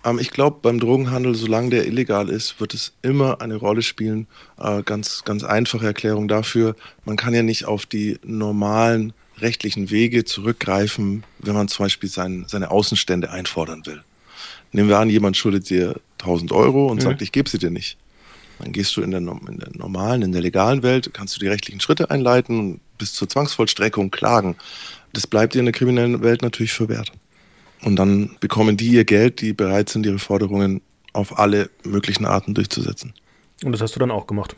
Ähm, 0.03 0.19
ich 0.19 0.31
glaube, 0.31 0.59
beim 0.61 0.79
Drogenhandel, 0.79 1.35
solange 1.35 1.69
der 1.69 1.87
illegal 1.87 2.29
ist, 2.29 2.59
wird 2.59 2.73
es 2.73 2.93
immer 3.01 3.41
eine 3.41 3.55
Rolle 3.55 3.81
spielen. 3.81 4.27
Äh, 4.59 4.83
ganz, 4.83 5.23
ganz 5.23 5.43
einfache 5.43 5.85
Erklärung 5.85 6.27
dafür. 6.27 6.75
Man 7.05 7.15
kann 7.15 7.33
ja 7.33 7.43
nicht 7.43 7.65
auf 7.65 7.85
die 7.85 8.19
normalen 8.23 9.13
rechtlichen 9.37 9.89
Wege 9.89 10.23
zurückgreifen, 10.23 11.23
wenn 11.39 11.53
man 11.53 11.67
zum 11.67 11.85
Beispiel 11.85 12.09
sein, 12.09 12.45
seine 12.47 12.71
Außenstände 12.71 13.31
einfordern 13.31 13.85
will. 13.85 14.03
Nehmen 14.71 14.89
wir 14.89 14.99
an, 14.99 15.09
jemand 15.09 15.35
schuldet 15.35 15.69
dir 15.69 15.99
1000 16.19 16.51
Euro 16.51 16.87
und 16.87 16.97
mhm. 16.97 17.01
sagt, 17.01 17.21
ich 17.21 17.31
gebe 17.31 17.49
sie 17.49 17.57
dir 17.57 17.71
nicht. 17.71 17.97
Dann 18.61 18.73
gehst 18.73 18.95
du 18.95 19.01
in 19.01 19.11
der, 19.11 19.19
in 19.19 19.59
der, 19.59 19.69
normalen, 19.73 20.21
in 20.21 20.31
der 20.31 20.41
legalen 20.41 20.83
Welt, 20.83 21.11
kannst 21.13 21.35
du 21.35 21.39
die 21.39 21.47
rechtlichen 21.47 21.81
Schritte 21.81 22.11
einleiten 22.11 22.59
und 22.59 22.79
bis 22.97 23.13
zur 23.13 23.27
Zwangsvollstreckung 23.27 24.11
klagen. 24.11 24.55
Das 25.13 25.25
bleibt 25.25 25.55
dir 25.55 25.59
in 25.59 25.65
der 25.65 25.73
kriminellen 25.73 26.21
Welt 26.21 26.41
natürlich 26.43 26.73
verwehrt. 26.73 27.11
Und 27.81 27.95
dann 27.95 28.35
bekommen 28.39 28.77
die 28.77 28.89
ihr 28.89 29.05
Geld, 29.05 29.41
die 29.41 29.53
bereit 29.53 29.89
sind, 29.89 30.05
ihre 30.05 30.19
Forderungen 30.19 30.81
auf 31.13 31.39
alle 31.39 31.69
möglichen 31.83 32.25
Arten 32.25 32.53
durchzusetzen. 32.53 33.13
Und 33.63 33.71
das 33.71 33.81
hast 33.81 33.95
du 33.95 33.99
dann 33.99 34.11
auch 34.11 34.27
gemacht? 34.27 34.55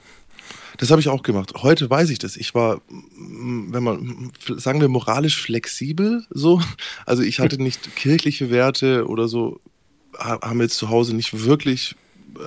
Das 0.77 0.91
habe 0.91 0.99
ich 0.99 1.07
auch 1.07 1.23
gemacht. 1.23 1.53
Heute 1.61 1.89
weiß 1.89 2.09
ich 2.09 2.19
das. 2.19 2.35
Ich 2.35 2.53
war, 2.55 2.81
wenn 2.89 3.83
man, 3.83 4.31
sagen 4.57 4.81
wir, 4.81 4.89
moralisch 4.89 5.41
flexibel 5.41 6.25
so. 6.29 6.61
Also 7.05 7.23
ich 7.23 7.39
hatte 7.39 7.61
nicht 7.61 7.95
kirchliche 7.95 8.49
Werte 8.49 9.07
oder 9.07 9.27
so, 9.27 9.61
haben 10.17 10.61
jetzt 10.61 10.77
zu 10.77 10.89
Hause 10.89 11.15
nicht 11.15 11.45
wirklich 11.45 11.95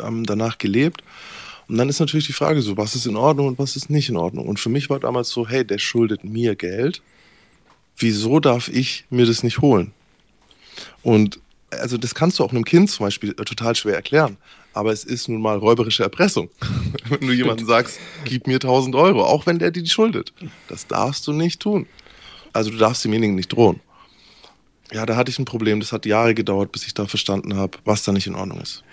ähm, 0.05 0.25
danach 0.25 0.59
gelebt. 0.59 1.03
Und 1.69 1.79
dann 1.79 1.89
ist 1.89 2.01
natürlich 2.01 2.27
die 2.27 2.33
Frage 2.33 2.63
so, 2.63 2.77
was 2.77 2.95
ist 2.95 3.07
in 3.07 3.17
Ordnung 3.17 3.49
und 3.49 3.59
was 3.59 3.77
ist 3.77 3.91
nicht 3.91 4.09
in 4.09 4.17
Ordnung. 4.17 4.47
Und 4.47 4.61
für 4.61 4.69
mich 4.69 4.89
war 4.89 5.01
damals 5.01 5.31
so, 5.31 5.49
hey, 5.49 5.65
der 5.65 5.79
schuldet 5.79 6.23
mir 6.23 6.55
Geld. 6.55 7.03
Wieso 7.99 8.41
darf 8.41 8.69
ich 8.69 9.05
mir 9.11 9.27
das 9.27 9.43
nicht 9.43 9.61
holen? 9.61 9.93
Und 11.03 11.41
also 11.71 11.99
das 11.99 12.15
kannst 12.15 12.39
du 12.39 12.45
auch 12.45 12.53
einem 12.53 12.65
Kind 12.65 12.91
zum 12.91 13.07
Beispiel 13.07 13.31
äh, 13.31 13.45
total 13.45 13.75
schwer 13.75 13.97
erklären. 13.97 14.37
Aber 14.73 14.93
es 14.93 15.05
ist 15.05 15.29
nun 15.29 15.41
mal 15.41 15.57
räuberische 15.57 16.03
Erpressung. 16.03 16.51
wenn 17.09 17.27
du 17.27 17.33
jemandem 17.33 17.67
sagst, 17.67 17.99
gib 18.25 18.47
mir 18.47 18.57
1000 18.57 18.95
Euro, 18.95 19.25
auch 19.25 19.47
wenn 19.47 19.59
der 19.59 19.71
dir 19.71 19.83
die 19.83 19.91
schuldet. 19.91 20.33
Das 20.69 20.87
darfst 20.87 21.27
du 21.27 21.33
nicht 21.33 21.61
tun. 21.61 21.87
Also 22.53 22.71
du 22.71 22.77
darfst 22.77 23.05
demjenigen 23.05 23.35
nicht 23.35 23.53
drohen. 23.53 23.81
Ja, 24.93 25.05
da 25.05 25.17
hatte 25.17 25.31
ich 25.31 25.39
ein 25.39 25.45
Problem. 25.45 25.81
Das 25.81 25.93
hat 25.93 26.07
Jahre 26.07 26.35
gedauert, 26.35 26.73
bis 26.73 26.87
ich 26.87 26.95
da 26.95 27.07
verstanden 27.07 27.57
habe, 27.57 27.79
was 27.85 28.05
da 28.05 28.13
nicht 28.13 28.27
in 28.27 28.35
Ordnung 28.35 28.61
ist. 28.61 28.85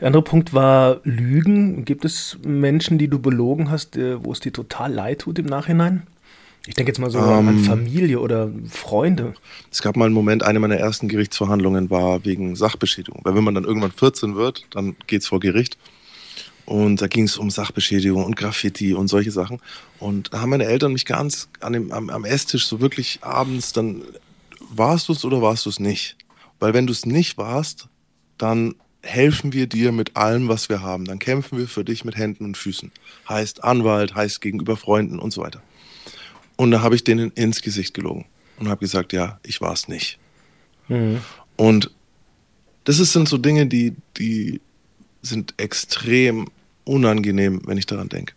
Der 0.00 0.06
andere 0.06 0.22
Punkt 0.22 0.54
war 0.54 1.00
Lügen. 1.04 1.84
Gibt 1.84 2.04
es 2.04 2.38
Menschen, 2.44 2.98
die 2.98 3.08
du 3.08 3.18
belogen 3.18 3.70
hast, 3.70 3.96
äh, 3.96 4.22
wo 4.24 4.32
es 4.32 4.40
dir 4.40 4.52
total 4.52 4.92
leid 4.92 5.20
tut 5.20 5.38
im 5.38 5.46
Nachhinein? 5.46 6.06
Ich 6.66 6.74
denke 6.74 6.90
jetzt 6.90 6.98
mal 6.98 7.10
so 7.10 7.18
ähm, 7.18 7.48
an 7.48 7.58
Familie 7.58 8.20
oder 8.20 8.48
Freunde. 8.70 9.34
Es 9.70 9.82
gab 9.82 9.96
mal 9.96 10.04
einen 10.04 10.14
Moment, 10.14 10.44
eine 10.44 10.60
meiner 10.60 10.76
ersten 10.76 11.08
Gerichtsverhandlungen 11.08 11.90
war 11.90 12.24
wegen 12.24 12.54
Sachbeschädigung. 12.54 13.20
Weil 13.24 13.34
wenn 13.34 13.42
man 13.42 13.54
dann 13.54 13.64
irgendwann 13.64 13.90
14 13.90 14.36
wird, 14.36 14.64
dann 14.70 14.94
geht 15.08 15.22
es 15.22 15.28
vor 15.28 15.40
Gericht. 15.40 15.76
Und 16.64 17.02
da 17.02 17.08
ging 17.08 17.24
es 17.24 17.36
um 17.36 17.50
Sachbeschädigung 17.50 18.24
und 18.24 18.36
Graffiti 18.36 18.94
und 18.94 19.08
solche 19.08 19.32
Sachen. 19.32 19.58
Und 19.98 20.32
da 20.32 20.40
haben 20.40 20.50
meine 20.50 20.64
Eltern 20.64 20.92
mich 20.92 21.04
ganz 21.04 21.48
an 21.58 21.72
dem, 21.72 21.90
am, 21.90 22.08
am 22.08 22.24
Esstisch 22.24 22.66
so 22.66 22.80
wirklich 22.80 23.18
abends 23.22 23.72
dann 23.72 24.02
warst 24.78 25.08
du 25.08 25.12
es 25.12 25.24
oder 25.24 25.42
warst 25.42 25.66
du 25.66 25.70
es 25.70 25.80
nicht? 25.80 26.16
Weil 26.58 26.74
wenn 26.74 26.86
du 26.86 26.92
es 26.92 27.06
nicht 27.06 27.38
warst, 27.38 27.88
dann 28.38 28.74
helfen 29.02 29.52
wir 29.52 29.66
dir 29.66 29.92
mit 29.92 30.16
allem, 30.16 30.48
was 30.48 30.68
wir 30.68 30.82
haben. 30.82 31.04
Dann 31.04 31.18
kämpfen 31.18 31.58
wir 31.58 31.68
für 31.68 31.84
dich 31.84 32.04
mit 32.04 32.16
Händen 32.16 32.44
und 32.44 32.56
Füßen. 32.56 32.92
Heißt 33.28 33.64
Anwalt, 33.64 34.14
heißt 34.14 34.40
gegenüber 34.40 34.76
Freunden 34.76 35.18
und 35.18 35.32
so 35.32 35.42
weiter. 35.42 35.62
Und 36.56 36.70
da 36.70 36.82
habe 36.82 36.94
ich 36.94 37.04
denen 37.04 37.30
ins 37.32 37.62
Gesicht 37.62 37.94
gelogen 37.94 38.26
und 38.58 38.68
habe 38.68 38.80
gesagt, 38.80 39.12
ja, 39.12 39.40
ich 39.42 39.60
war 39.60 39.72
es 39.72 39.88
nicht. 39.88 40.18
Mhm. 40.88 41.20
Und 41.56 41.90
das 42.84 42.96
sind 42.96 43.28
so 43.28 43.38
Dinge, 43.38 43.66
die, 43.66 43.94
die 44.18 44.60
sind 45.22 45.54
extrem 45.56 46.48
unangenehm, 46.84 47.62
wenn 47.66 47.78
ich 47.78 47.86
daran 47.86 48.08
denke. 48.08 48.34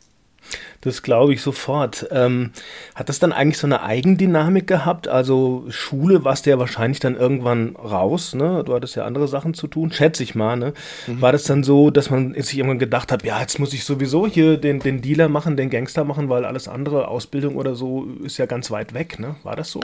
Das 0.86 1.02
glaube 1.02 1.34
ich 1.34 1.42
sofort. 1.42 2.08
Ähm, 2.12 2.52
hat 2.94 3.10
das 3.10 3.18
dann 3.18 3.34
eigentlich 3.34 3.58
so 3.58 3.66
eine 3.66 3.82
Eigendynamik 3.82 4.68
gehabt? 4.68 5.08
Also 5.08 5.66
Schule 5.70 6.24
warst 6.24 6.46
du 6.46 6.52
ja 6.52 6.60
wahrscheinlich 6.60 7.00
dann 7.00 7.16
irgendwann 7.16 7.76
raus, 7.76 8.36
ne? 8.36 8.64
Du 8.64 8.76
hattest 8.76 8.96
ja 8.96 9.04
andere 9.04 9.28
Sachen 9.28 9.56
zu 9.56 9.68
tun, 9.68 9.92
schätze 9.92 10.22
ich 10.22 10.36
mal, 10.36 10.56
ne? 10.56 10.74
Mhm. 11.08 11.22
War 11.22 11.32
das 11.32 11.44
dann 11.46 11.64
so, 11.64 11.90
dass 11.90 12.12
man 12.12 12.36
sich 12.36 12.56
irgendwann 12.56 12.78
gedacht 12.78 13.12
hat, 13.12 13.26
ja, 13.26 13.42
jetzt 13.42 13.58
muss 13.58 13.74
ich 13.74 13.84
sowieso 13.84 14.28
hier 14.28 14.58
den, 14.58 14.80
den 14.80 15.02
Dealer 15.02 15.28
machen, 15.28 15.58
den 15.58 15.72
Gangster 15.72 16.04
machen, 16.04 16.30
weil 16.30 16.46
alles 16.46 16.68
andere, 16.68 17.08
Ausbildung 17.08 17.56
oder 17.56 17.74
so, 17.74 18.08
ist 18.24 18.38
ja 18.38 18.46
ganz 18.46 18.70
weit 18.70 18.94
weg, 18.94 19.18
ne? 19.20 19.38
War 19.42 19.56
das 19.56 19.72
so? 19.72 19.80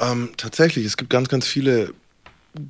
Ähm, 0.00 0.30
tatsächlich, 0.38 0.86
es 0.86 0.96
gibt 0.96 1.10
ganz, 1.10 1.28
ganz 1.28 1.46
viele 1.46 1.92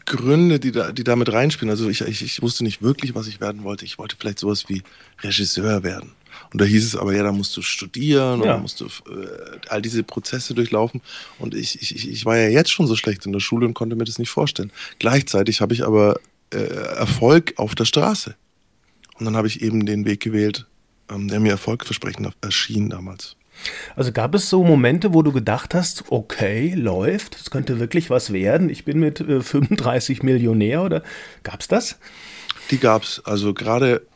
Gründe, 0.05 0.59
die 0.59 0.73
da, 0.73 0.93
die 0.93 1.05
damit 1.05 1.33
reinspielen. 1.33 1.71
Also 1.71 1.89
ich, 1.89 2.01
ich, 2.03 2.23
ich 2.23 2.43
wusste 2.43 2.65
nicht 2.65 2.83
wirklich, 2.83 3.15
was 3.15 3.29
ich 3.29 3.41
werden 3.41 3.63
wollte. 3.63 3.85
Ich 3.85 3.99
wollte 3.99 4.17
vielleicht 4.19 4.41
sowas 4.41 4.69
wie 4.69 4.83
Regisseur 5.23 5.83
werden. 5.83 6.13
Und 6.53 6.61
da 6.61 6.65
hieß 6.65 6.85
es 6.85 6.97
aber, 6.97 7.15
ja, 7.15 7.23
da 7.23 7.33
musst 7.33 7.57
du 7.57 7.63
studieren 7.63 8.43
ja. 8.43 8.57
und 8.57 8.63
musst 8.63 8.81
du 8.81 8.87
äh, 8.87 9.59
all 9.69 9.81
diese 9.81 10.03
Prozesse 10.03 10.55
durchlaufen. 10.55 11.01
Und 11.39 11.55
ich, 11.55 11.81
ich, 11.81 12.09
ich 12.09 12.25
war 12.25 12.37
ja 12.37 12.49
jetzt 12.49 12.71
schon 12.71 12.87
so 12.87 12.97
schlecht 12.97 13.25
in 13.25 13.33
der 13.33 13.41
Schule 13.41 13.67
und 13.67 13.75
konnte 13.75 13.97
mir 13.97 14.05
das 14.05 14.19
nicht 14.19 14.31
vorstellen. 14.31 14.73
Gleichzeitig 14.99 15.61
habe 15.61 15.75
ich 15.75 15.85
aber 15.85 16.19
äh, 16.53 16.59
Erfolg 16.59 17.55
auf 17.57 17.75
der 17.75 17.85
Straße. 17.85 18.35
Und 19.19 19.27
dann 19.27 19.37
habe 19.37 19.47
ich 19.47 19.63
eben 19.63 19.87
den 19.87 20.05
Weg 20.07 20.21
gewählt, 20.21 20.67
ähm, 21.11 21.29
der 21.29 21.41
mir 21.41 21.51
erfolgversprechend 21.51 22.33
erschien 22.41 22.91
damals. 22.91 23.37
Also 23.95 24.11
gab 24.11 24.35
es 24.35 24.49
so 24.49 24.65
Momente, 24.65 25.13
wo 25.13 25.23
du 25.23 25.33
gedacht 25.33 25.75
hast, 25.75 26.05
okay, 26.09 26.73
läuft, 26.75 27.37
es 27.37 27.51
könnte 27.51 27.79
wirklich 27.79 28.09
was 28.11 28.33
werden, 28.33 28.71
ich 28.71 28.85
bin 28.85 28.99
mit 28.99 29.21
äh, 29.21 29.43
35 29.43 30.23
Millionär 30.23 30.83
oder 30.83 31.03
gab 31.43 31.61
es 31.61 31.69
das? 31.69 31.99
Die 32.71 32.79
gab 32.79 33.03
es. 33.03 33.21
Also 33.25 33.53
gerade 33.53 34.07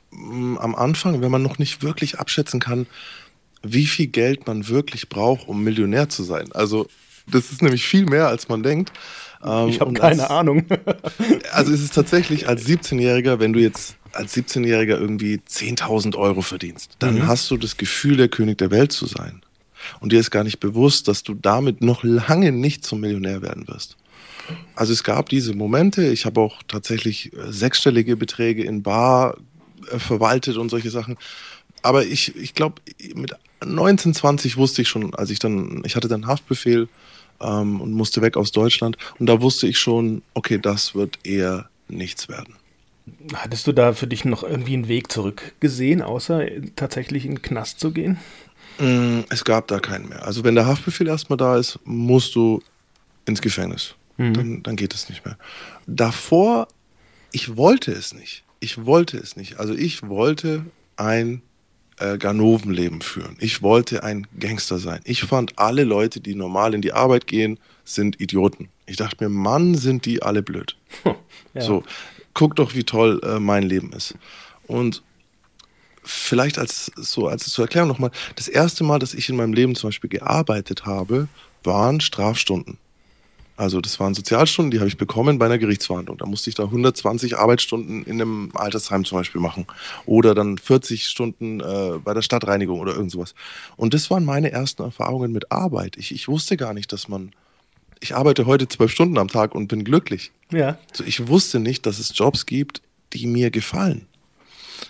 am 0.58 0.74
Anfang, 0.74 1.20
wenn 1.20 1.30
man 1.30 1.42
noch 1.42 1.58
nicht 1.58 1.82
wirklich 1.82 2.18
abschätzen 2.18 2.60
kann, 2.60 2.86
wie 3.62 3.86
viel 3.86 4.06
Geld 4.06 4.46
man 4.46 4.68
wirklich 4.68 5.08
braucht, 5.08 5.48
um 5.48 5.64
Millionär 5.64 6.08
zu 6.08 6.22
sein. 6.22 6.52
Also 6.52 6.86
das 7.26 7.50
ist 7.50 7.62
nämlich 7.62 7.84
viel 7.84 8.06
mehr, 8.06 8.28
als 8.28 8.48
man 8.48 8.62
denkt. 8.62 8.92
Ähm, 9.42 9.68
ich 9.68 9.80
habe 9.80 9.92
keine 9.92 10.22
als, 10.22 10.30
Ahnung. 10.30 10.66
also 11.52 11.72
es 11.72 11.82
ist 11.82 11.94
tatsächlich 11.94 12.48
als 12.48 12.66
17-Jähriger, 12.66 13.38
wenn 13.38 13.52
du 13.52 13.60
jetzt 13.60 13.96
als 14.12 14.36
17-Jähriger 14.36 14.98
irgendwie 14.98 15.40
10.000 15.48 16.16
Euro 16.16 16.42
verdienst, 16.42 16.96
dann 16.98 17.16
mhm. 17.16 17.26
hast 17.26 17.50
du 17.50 17.56
das 17.56 17.76
Gefühl, 17.76 18.16
der 18.16 18.28
König 18.28 18.58
der 18.58 18.70
Welt 18.70 18.92
zu 18.92 19.06
sein. 19.06 19.42
Und 20.00 20.12
dir 20.12 20.20
ist 20.20 20.30
gar 20.30 20.44
nicht 20.44 20.60
bewusst, 20.60 21.08
dass 21.08 21.22
du 21.22 21.34
damit 21.34 21.82
noch 21.82 22.04
lange 22.04 22.52
nicht 22.52 22.84
zum 22.84 23.00
Millionär 23.00 23.42
werden 23.42 23.68
wirst. 23.68 23.96
Also 24.74 24.92
es 24.92 25.04
gab 25.04 25.28
diese 25.28 25.54
Momente. 25.54 26.06
Ich 26.06 26.26
habe 26.26 26.40
auch 26.40 26.62
tatsächlich 26.68 27.32
äh, 27.32 27.50
sechsstellige 27.50 28.16
Beträge 28.16 28.64
in 28.64 28.82
Bar 28.82 29.36
äh, 29.90 29.98
verwaltet 29.98 30.56
und 30.56 30.68
solche 30.68 30.90
Sachen. 30.90 31.16
Aber 31.82 32.04
ich, 32.04 32.34
ich 32.36 32.54
glaube, 32.54 32.80
mit 33.14 33.34
19, 33.64 34.14
20 34.14 34.56
wusste 34.56 34.82
ich 34.82 34.88
schon, 34.88 35.14
als 35.14 35.30
ich 35.30 35.38
dann, 35.38 35.82
ich 35.84 35.96
hatte 35.96 36.08
dann 36.08 36.26
Haftbefehl 36.26 36.88
ähm, 37.40 37.80
und 37.80 37.92
musste 37.92 38.22
weg 38.22 38.36
aus 38.36 38.52
Deutschland. 38.52 38.96
Und 39.18 39.26
da 39.26 39.40
wusste 39.40 39.66
ich 39.66 39.78
schon, 39.78 40.22
okay, 40.34 40.58
das 40.58 40.94
wird 40.94 41.18
eher 41.24 41.68
nichts 41.88 42.28
werden. 42.28 42.54
Hattest 43.34 43.66
du 43.66 43.72
da 43.72 43.92
für 43.92 44.06
dich 44.06 44.24
noch 44.24 44.42
irgendwie 44.42 44.74
einen 44.74 44.88
Weg 44.88 45.12
zurückgesehen, 45.12 46.00
außer 46.00 46.46
tatsächlich 46.74 47.26
in 47.26 47.32
den 47.32 47.42
Knast 47.42 47.80
zu 47.80 47.92
gehen? 47.92 48.18
Mm, 48.78 49.20
es 49.28 49.44
gab 49.44 49.68
da 49.68 49.78
keinen 49.78 50.08
mehr. 50.08 50.24
Also 50.24 50.42
wenn 50.42 50.54
der 50.54 50.66
Haftbefehl 50.66 51.06
erstmal 51.06 51.36
da 51.36 51.58
ist, 51.58 51.78
musst 51.84 52.34
du 52.34 52.62
ins 53.26 53.42
Gefängnis. 53.42 53.94
Mhm. 54.16 54.34
Dann, 54.34 54.62
dann 54.62 54.76
geht 54.76 54.94
es 54.94 55.08
nicht 55.08 55.24
mehr. 55.24 55.36
Davor, 55.86 56.68
ich 57.32 57.56
wollte 57.56 57.92
es 57.92 58.14
nicht. 58.14 58.43
Ich 58.64 58.86
wollte 58.86 59.18
es 59.18 59.36
nicht. 59.36 59.58
Also 59.60 59.74
ich 59.74 60.08
wollte 60.08 60.64
ein 60.96 61.42
äh, 61.98 62.16
Ganovenleben 62.16 63.02
führen. 63.02 63.36
Ich 63.38 63.60
wollte 63.60 64.02
ein 64.02 64.26
Gangster 64.40 64.78
sein. 64.78 65.00
Ich 65.04 65.24
fand 65.24 65.58
alle 65.58 65.84
Leute, 65.84 66.18
die 66.18 66.34
normal 66.34 66.72
in 66.72 66.80
die 66.80 66.94
Arbeit 66.94 67.26
gehen, 67.26 67.60
sind 67.84 68.22
Idioten. 68.22 68.70
Ich 68.86 68.96
dachte 68.96 69.22
mir, 69.22 69.28
Mann, 69.28 69.74
sind 69.74 70.06
die 70.06 70.22
alle 70.22 70.42
blöd. 70.42 70.78
ja. 71.52 71.60
So, 71.60 71.84
guck 72.32 72.56
doch, 72.56 72.74
wie 72.74 72.84
toll 72.84 73.20
äh, 73.22 73.38
mein 73.38 73.64
Leben 73.64 73.92
ist. 73.92 74.14
Und 74.66 75.02
vielleicht 76.02 76.58
als 76.58 76.90
so 76.96 77.28
als 77.28 77.44
zur 77.44 77.66
Erklärung 77.66 77.88
nochmal, 77.88 78.12
das 78.34 78.48
erste 78.48 78.82
Mal, 78.82 78.98
dass 78.98 79.12
ich 79.12 79.28
in 79.28 79.36
meinem 79.36 79.52
Leben 79.52 79.74
zum 79.74 79.88
Beispiel 79.88 80.08
gearbeitet 80.08 80.86
habe, 80.86 81.28
waren 81.64 82.00
Strafstunden. 82.00 82.78
Also 83.56 83.80
das 83.80 84.00
waren 84.00 84.14
Sozialstunden, 84.14 84.72
die 84.72 84.78
habe 84.78 84.88
ich 84.88 84.96
bekommen 84.96 85.38
bei 85.38 85.46
einer 85.46 85.58
Gerichtsverhandlung. 85.58 86.18
Da 86.18 86.26
musste 86.26 86.50
ich 86.50 86.56
da 86.56 86.64
120 86.64 87.36
Arbeitsstunden 87.38 88.04
in 88.04 88.20
einem 88.20 88.50
Altersheim 88.54 89.04
zum 89.04 89.18
Beispiel 89.18 89.40
machen. 89.40 89.66
Oder 90.06 90.34
dann 90.34 90.58
40 90.58 91.06
Stunden 91.06 91.60
äh, 91.60 91.98
bei 92.02 92.14
der 92.14 92.22
Stadtreinigung 92.22 92.80
oder 92.80 92.94
irgend 92.94 93.12
sowas. 93.12 93.34
Und 93.76 93.94
das 93.94 94.10
waren 94.10 94.24
meine 94.24 94.50
ersten 94.50 94.82
Erfahrungen 94.82 95.30
mit 95.30 95.52
Arbeit. 95.52 95.96
Ich, 95.96 96.12
ich 96.12 96.26
wusste 96.26 96.56
gar 96.56 96.74
nicht, 96.74 96.92
dass 96.92 97.08
man 97.08 97.30
ich 98.00 98.14
arbeite 98.14 98.44
heute 98.44 98.68
zwölf 98.68 98.90
Stunden 98.90 99.16
am 99.16 99.28
Tag 99.28 99.54
und 99.54 99.68
bin 99.68 99.82
glücklich. 99.82 100.30
Ja. 100.52 100.78
Also 100.90 101.04
ich 101.04 101.26
wusste 101.28 101.58
nicht, 101.58 101.86
dass 101.86 101.98
es 101.98 102.12
Jobs 102.14 102.44
gibt, 102.44 102.82
die 103.14 103.26
mir 103.26 103.50
gefallen. 103.50 104.06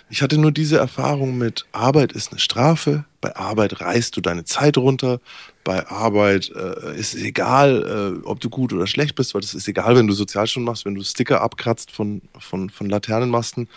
Ich 0.09 0.21
hatte 0.21 0.37
nur 0.37 0.51
diese 0.51 0.77
Erfahrung 0.77 1.37
mit 1.37 1.65
Arbeit 1.71 2.11
ist 2.11 2.31
eine 2.31 2.39
Strafe, 2.39 3.05
bei 3.21 3.35
Arbeit 3.35 3.81
reißt 3.81 4.15
du 4.15 4.21
deine 4.21 4.45
Zeit 4.45 4.77
runter, 4.77 5.19
bei 5.63 5.87
Arbeit 5.87 6.51
äh, 6.55 6.95
ist 6.95 7.15
es 7.15 7.23
egal, 7.23 8.21
äh, 8.23 8.27
ob 8.27 8.39
du 8.39 8.49
gut 8.49 8.73
oder 8.73 8.87
schlecht 8.87 9.15
bist, 9.15 9.33
weil 9.33 9.41
es 9.41 9.53
ist 9.53 9.67
egal, 9.67 9.95
wenn 9.95 10.07
du 10.07 10.13
Sozialstunden 10.13 10.65
machst, 10.65 10.85
wenn 10.85 10.95
du 10.95 11.03
Sticker 11.03 11.41
abkratzt 11.41 11.91
von, 11.91 12.21
von, 12.37 12.69
von 12.69 12.89
Laternenmasten, 12.89 13.67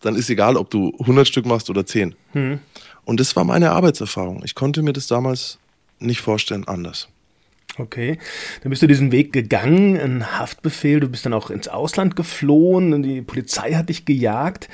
dann 0.00 0.16
ist 0.16 0.30
egal, 0.30 0.56
ob 0.56 0.70
du 0.70 0.94
100 1.00 1.28
Stück 1.28 1.46
machst 1.46 1.68
oder 1.68 1.84
10. 1.84 2.14
Hm. 2.32 2.58
Und 3.04 3.20
das 3.20 3.36
war 3.36 3.44
meine 3.44 3.72
Arbeitserfahrung. 3.72 4.42
Ich 4.44 4.54
konnte 4.54 4.82
mir 4.82 4.92
das 4.92 5.06
damals 5.06 5.58
nicht 5.98 6.20
vorstellen 6.20 6.66
anders. 6.66 7.08
Okay, 7.78 8.18
dann 8.62 8.70
bist 8.70 8.82
du 8.82 8.86
diesen 8.86 9.12
Weg 9.12 9.32
gegangen, 9.32 9.98
ein 9.98 10.38
Haftbefehl, 10.38 11.00
du 11.00 11.08
bist 11.08 11.24
dann 11.24 11.32
auch 11.32 11.50
ins 11.50 11.68
Ausland 11.68 12.16
geflohen 12.16 13.02
die 13.02 13.22
Polizei 13.22 13.74
hat 13.74 13.88
dich 13.88 14.04
gejagt. 14.04 14.68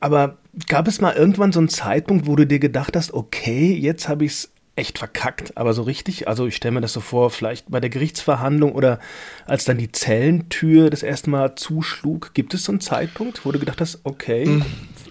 Aber 0.00 0.38
gab 0.68 0.88
es 0.88 1.00
mal 1.00 1.14
irgendwann 1.14 1.52
so 1.52 1.58
einen 1.58 1.68
Zeitpunkt, 1.68 2.26
wo 2.26 2.36
du 2.36 2.46
dir 2.46 2.58
gedacht 2.58 2.96
hast, 2.96 3.12
okay, 3.12 3.72
jetzt 3.72 4.08
habe 4.08 4.24
ich 4.24 4.32
es 4.32 4.50
echt 4.76 4.98
verkackt, 4.98 5.56
aber 5.56 5.74
so 5.74 5.82
richtig? 5.82 6.28
Also 6.28 6.46
ich 6.46 6.54
stelle 6.54 6.72
mir 6.72 6.80
das 6.80 6.92
so 6.92 7.00
vor, 7.00 7.30
vielleicht 7.30 7.68
bei 7.68 7.80
der 7.80 7.90
Gerichtsverhandlung 7.90 8.72
oder 8.72 9.00
als 9.44 9.64
dann 9.64 9.76
die 9.78 9.90
Zellentür 9.90 10.88
das 10.88 11.02
erste 11.02 11.30
Mal 11.30 11.56
zuschlug. 11.56 12.32
Gibt 12.32 12.54
es 12.54 12.64
so 12.64 12.72
einen 12.72 12.80
Zeitpunkt, 12.80 13.44
wo 13.44 13.50
du 13.50 13.58
gedacht 13.58 13.80
hast, 13.80 14.00
okay, 14.04 14.46
hm. 14.46 14.64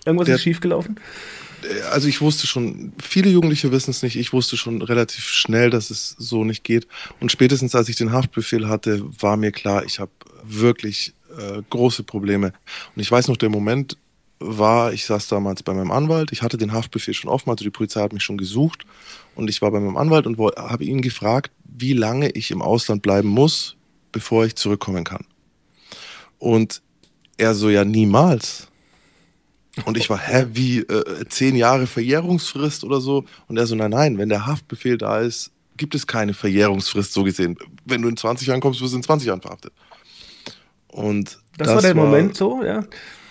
irgendwas 0.06 0.28
der, 0.28 0.36
ist 0.36 0.44
schiefgelaufen? 0.44 0.98
also 1.92 2.08
ich 2.08 2.22
wusste 2.22 2.48
schon, 2.48 2.94
viele 3.02 3.30
Jugendliche 3.30 3.72
wissen 3.72 3.92
es 3.92 4.04
nicht, 4.04 4.16
ich 4.16 4.34
wusste 4.34 4.58
schon 4.58 4.82
relativ 4.82 5.26
schnell, 5.26 5.70
dass 5.70 5.90
es 5.90 6.16
so 6.18 6.44
nicht 6.44 6.64
geht. 6.64 6.88
Und 7.20 7.32
spätestens 7.32 7.76
als 7.76 7.90
ich 7.90 7.96
den 7.96 8.12
Haftbefehl 8.12 8.68
hatte, 8.68 9.04
war 9.20 9.38
mir 9.38 9.52
klar, 9.52 9.84
ich 9.86 10.00
habe 10.00 10.12
wirklich 10.44 11.14
äh, 11.38 11.62
große 11.70 12.04
Probleme. 12.04 12.54
Und 12.96 13.02
ich 13.02 13.12
weiß 13.12 13.28
noch, 13.28 13.38
der 13.38 13.50
Moment 13.50 13.98
war, 14.40 14.94
ich 14.94 15.06
saß 15.06 15.28
damals 15.28 15.64
bei 15.64 15.74
meinem 15.74 15.92
Anwalt, 15.92 16.32
ich 16.32 16.42
hatte 16.42 16.58
den 16.58 16.74
Haftbefehl 16.74 17.14
schon 17.14 17.30
offen, 17.30 17.50
also 17.50 17.64
die 17.64 17.72
Polizei 17.72 18.02
hat 18.02 18.14
mich 18.14 18.24
schon 18.24 18.38
gesucht 18.38 18.86
und 19.36 19.50
ich 19.50 19.62
war 19.62 19.72
bei 19.72 19.80
meinem 19.80 19.98
Anwalt 19.98 20.28
und 20.28 20.38
habe 20.38 20.84
ihn 20.84 21.02
gefragt, 21.02 21.52
wie 21.64 21.94
lange 21.94 22.30
ich 22.30 22.52
im 22.52 22.62
Ausland 22.62 23.02
bleiben 23.02 23.30
muss, 23.30 23.76
bevor 24.12 24.46
ich 24.46 24.56
zurückkommen 24.56 25.04
kann. 25.04 25.26
Und 26.40 26.82
er 27.38 27.56
so, 27.56 27.70
ja, 27.70 27.84
niemals. 27.84 28.68
Und 29.86 29.98
ich 29.98 30.10
war, 30.10 30.18
hä, 30.18 30.48
wie, 30.54 30.80
äh, 30.80 31.26
zehn 31.30 31.56
Jahre 31.56 31.86
Verjährungsfrist 31.86 32.84
oder 32.84 33.00
so? 33.00 33.26
Und 33.48 33.58
er 33.58 33.68
so, 33.68 33.76
nein, 33.76 33.92
nein, 33.92 34.18
wenn 34.18 34.30
der 34.30 34.48
Haftbefehl 34.48 34.98
da 34.98 35.20
ist, 35.20 35.52
gibt 35.78 35.94
es 35.94 36.08
keine 36.08 36.34
Verjährungsfrist, 36.34 37.14
so 37.14 37.24
gesehen. 37.24 37.58
Wenn 37.86 38.02
du 38.02 38.10
in 38.10 38.18
20 38.18 38.48
Jahren 38.48 38.60
kommst, 38.60 38.82
wirst 38.82 38.94
du 38.94 38.98
in 38.98 39.04
20 39.04 39.28
Jahren 39.28 39.42
verhaftet. 39.42 39.74
Und 40.88 41.38
das, 41.58 41.68
das 41.68 41.76
war 41.76 41.82
der 41.84 41.96
war, 41.96 42.06
Moment 42.06 42.36
so, 42.36 42.64
ja? 42.64 42.84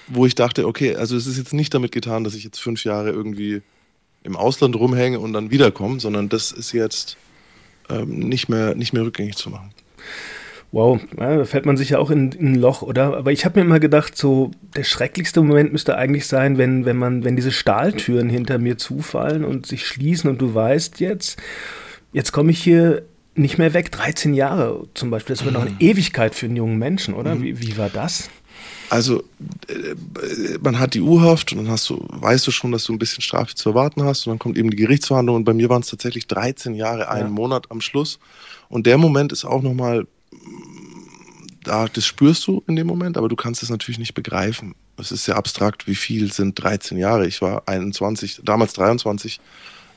Wo 0.08 0.26
ich 0.26 0.34
dachte, 0.34 0.66
okay, 0.66 0.94
also 0.94 1.16
es 1.16 1.26
ist 1.26 1.36
jetzt 1.36 1.52
nicht 1.52 1.74
damit 1.74 1.92
getan, 1.92 2.24
dass 2.24 2.34
ich 2.34 2.44
jetzt 2.44 2.60
fünf 2.60 2.84
Jahre 2.84 3.10
irgendwie 3.10 3.62
im 4.22 4.36
Ausland 4.36 4.76
rumhänge 4.76 5.18
und 5.20 5.32
dann 5.32 5.50
wiederkomme, 5.50 6.00
sondern 6.00 6.28
das 6.28 6.52
ist 6.52 6.72
jetzt 6.72 7.16
ähm, 7.88 8.18
nicht, 8.18 8.48
mehr, 8.48 8.74
nicht 8.74 8.92
mehr 8.92 9.04
rückgängig 9.04 9.36
zu 9.36 9.50
machen. 9.50 9.70
Wow, 10.72 11.00
ja, 11.16 11.36
da 11.36 11.44
fällt 11.44 11.64
man 11.64 11.76
sich 11.76 11.90
ja 11.90 11.98
auch 11.98 12.10
in, 12.10 12.32
in, 12.32 12.52
ein 12.52 12.54
Loch, 12.56 12.82
oder? 12.82 13.16
Aber 13.16 13.30
ich 13.32 13.44
habe 13.44 13.58
mir 13.58 13.64
immer 13.64 13.80
gedacht, 13.80 14.16
so 14.16 14.50
der 14.76 14.82
schrecklichste 14.82 15.40
Moment 15.40 15.72
müsste 15.72 15.96
eigentlich 15.96 16.26
sein, 16.26 16.58
wenn, 16.58 16.84
wenn 16.84 16.96
man, 16.96 17.24
wenn 17.24 17.36
diese 17.36 17.52
Stahltüren 17.52 18.28
hinter 18.28 18.58
mir 18.58 18.76
zufallen 18.76 19.44
und 19.44 19.66
sich 19.66 19.86
schließen 19.86 20.28
und 20.28 20.40
du 20.40 20.54
weißt 20.54 21.00
jetzt, 21.00 21.40
jetzt 22.12 22.32
komme 22.32 22.50
ich 22.50 22.62
hier 22.62 23.02
nicht 23.36 23.58
mehr 23.58 23.74
weg. 23.74 23.92
13 23.92 24.34
Jahre 24.34 24.88
zum 24.94 25.10
Beispiel, 25.10 25.36
das 25.36 25.44
wird 25.44 25.54
mhm. 25.54 25.60
noch 25.60 25.66
eine 25.66 25.80
Ewigkeit 25.80 26.34
für 26.34 26.46
einen 26.46 26.56
jungen 26.56 26.78
Menschen, 26.78 27.14
oder? 27.14 27.36
Mhm. 27.36 27.42
Wie, 27.42 27.60
wie 27.60 27.78
war 27.78 27.88
das? 27.88 28.28
Also 28.88 29.24
äh, 29.68 30.58
man 30.62 30.78
hat 30.78 30.94
die 30.94 31.00
U-Haft 31.00 31.52
und 31.52 31.58
dann 31.58 31.70
hast 31.70 31.90
du, 31.90 32.04
weißt 32.08 32.46
du 32.46 32.50
schon, 32.50 32.72
dass 32.72 32.84
du 32.84 32.92
ein 32.92 32.98
bisschen 32.98 33.22
Strafe 33.22 33.54
zu 33.54 33.70
erwarten 33.70 34.04
hast 34.04 34.26
und 34.26 34.32
dann 34.32 34.38
kommt 34.38 34.56
eben 34.56 34.70
die 34.70 34.76
Gerichtsverhandlung 34.76 35.36
und 35.36 35.44
bei 35.44 35.54
mir 35.54 35.68
waren 35.68 35.82
es 35.82 35.88
tatsächlich 35.88 36.26
13 36.28 36.74
Jahre, 36.74 37.08
einen 37.08 37.28
ja. 37.28 37.34
Monat 37.34 37.70
am 37.70 37.80
Schluss 37.80 38.18
und 38.68 38.86
der 38.86 38.98
Moment 38.98 39.32
ist 39.32 39.44
auch 39.44 39.62
nochmal 39.62 40.06
da, 41.66 41.86
das 41.88 42.06
spürst 42.06 42.46
du 42.46 42.62
in 42.68 42.76
dem 42.76 42.86
Moment, 42.86 43.16
aber 43.16 43.28
du 43.28 43.34
kannst 43.34 43.62
es 43.62 43.70
natürlich 43.70 43.98
nicht 43.98 44.14
begreifen. 44.14 44.76
Es 44.98 45.10
ist 45.10 45.24
sehr 45.24 45.36
abstrakt, 45.36 45.88
wie 45.88 45.96
viel 45.96 46.32
sind 46.32 46.62
13 46.62 46.96
Jahre. 46.96 47.26
Ich 47.26 47.42
war 47.42 47.64
21, 47.66 48.42
damals 48.44 48.72
23, 48.74 49.40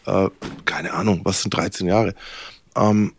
äh, 0.08 0.30
keine 0.66 0.94
Ahnung, 0.94 1.22
was 1.24 1.44
sind 1.44 1.54
13 1.54 1.88
Jahre. 1.88 2.16
Ähm, 2.76 3.14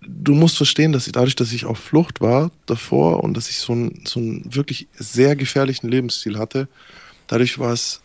du 0.00 0.34
musst 0.34 0.56
verstehen, 0.56 0.92
dass 0.92 1.06
ich, 1.06 1.12
dadurch, 1.12 1.36
dass 1.36 1.52
ich 1.52 1.64
auf 1.64 1.78
Flucht 1.78 2.20
war 2.20 2.50
davor 2.66 3.22
und 3.22 3.36
dass 3.36 3.50
ich 3.50 3.58
so 3.58 3.72
einen, 3.72 4.02
so 4.06 4.20
einen 4.20 4.54
wirklich 4.54 4.88
sehr 4.94 5.36
gefährlichen 5.36 5.88
Lebensstil 5.88 6.38
hatte, 6.38 6.68
dadurch 7.26 7.58
war 7.58 7.72
es 7.72 8.00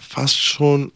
fast 0.00 0.38
schon 0.38 0.92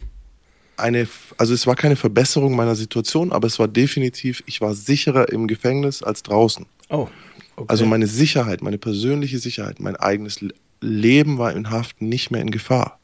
eine, 0.77 1.07
also 1.37 1.53
es 1.53 1.67
war 1.67 1.77
keine 1.77 1.97
Verbesserung 1.97 2.57
meiner 2.57 2.75
Situation, 2.75 3.33
aber 3.33 3.47
es 3.47 3.59
war 3.59 3.69
definitiv, 3.69 4.43
ich 4.47 4.61
war 4.61 4.75
sicherer 4.75 5.31
im 5.31 5.47
Gefängnis 5.47 6.03
als 6.03 6.23
draußen. 6.23 6.67
Oh. 6.89 7.09
Okay. 7.57 7.67
Also 7.69 7.85
meine 7.85 8.07
Sicherheit, 8.07 8.63
meine 8.63 8.79
persönliche 8.79 9.39
Sicherheit, 9.39 9.81
mein 9.81 9.97
eigenes 9.97 10.43
Leben 10.81 11.37
war 11.37 11.53
in 11.53 11.69
Haft 11.69 12.01
nicht 12.01 12.31
mehr 12.31 12.41
in 12.41 12.51
Gefahr. 12.51 12.99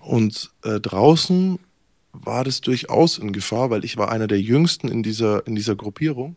Und 0.00 0.50
äh, 0.64 0.80
draußen 0.80 1.58
war 2.24 2.44
das 2.44 2.60
durchaus 2.60 3.18
in 3.18 3.32
Gefahr, 3.32 3.70
weil 3.70 3.84
ich 3.84 3.96
war 3.96 4.10
einer 4.10 4.26
der 4.26 4.40
Jüngsten 4.40 4.88
in 4.88 5.02
dieser, 5.02 5.46
in 5.46 5.54
dieser 5.54 5.76
Gruppierung. 5.76 6.36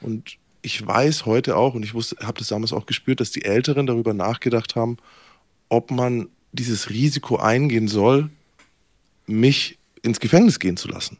Und 0.00 0.38
ich 0.62 0.86
weiß 0.86 1.26
heute 1.26 1.56
auch, 1.56 1.74
und 1.74 1.84
ich 1.84 1.94
habe 1.94 2.38
das 2.38 2.48
damals 2.48 2.72
auch 2.72 2.86
gespürt, 2.86 3.20
dass 3.20 3.30
die 3.30 3.44
Älteren 3.44 3.86
darüber 3.86 4.14
nachgedacht 4.14 4.76
haben, 4.76 4.96
ob 5.68 5.90
man 5.90 6.28
dieses 6.52 6.90
Risiko 6.90 7.36
eingehen 7.36 7.88
soll, 7.88 8.30
mich 9.26 9.78
ins 10.02 10.20
Gefängnis 10.20 10.58
gehen 10.58 10.76
zu 10.76 10.88
lassen. 10.88 11.18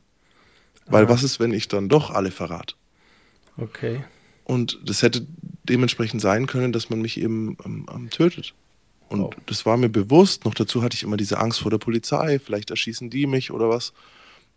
Weil 0.87 1.07
ah. 1.07 1.09
was 1.09 1.23
ist, 1.23 1.41
wenn 1.41 1.53
ich 1.53 1.69
dann 1.69 1.89
doch 1.89 2.11
alle 2.11 2.31
verrate? 2.31 2.75
Okay. 3.57 4.05
Und 4.45 4.81
das 4.85 5.03
hätte 5.03 5.27
dementsprechend 5.65 6.21
sein 6.21 6.47
können, 6.47 6.73
dass 6.73 6.91
man 6.91 7.01
mich 7.01 7.21
eben 7.21 7.57
ähm, 7.65 7.87
ähm, 7.93 8.11
tötet. 8.11 8.55
Und 9.13 9.21
oh. 9.21 9.31
das 9.45 9.67
war 9.67 9.77
mir 9.77 9.91
bewusst. 9.91 10.47
Noch 10.47 10.55
dazu 10.55 10.83
hatte 10.83 10.97
ich 10.97 11.03
immer 11.03 11.19
diese 11.19 11.39
Angst 11.39 11.61
vor 11.61 11.71
der 11.71 11.77
Polizei. 11.77 12.39
Vielleicht 12.39 12.71
erschießen 12.71 13.11
die 13.11 13.27
mich 13.27 13.51
oder 13.51 13.69
was. 13.69 13.93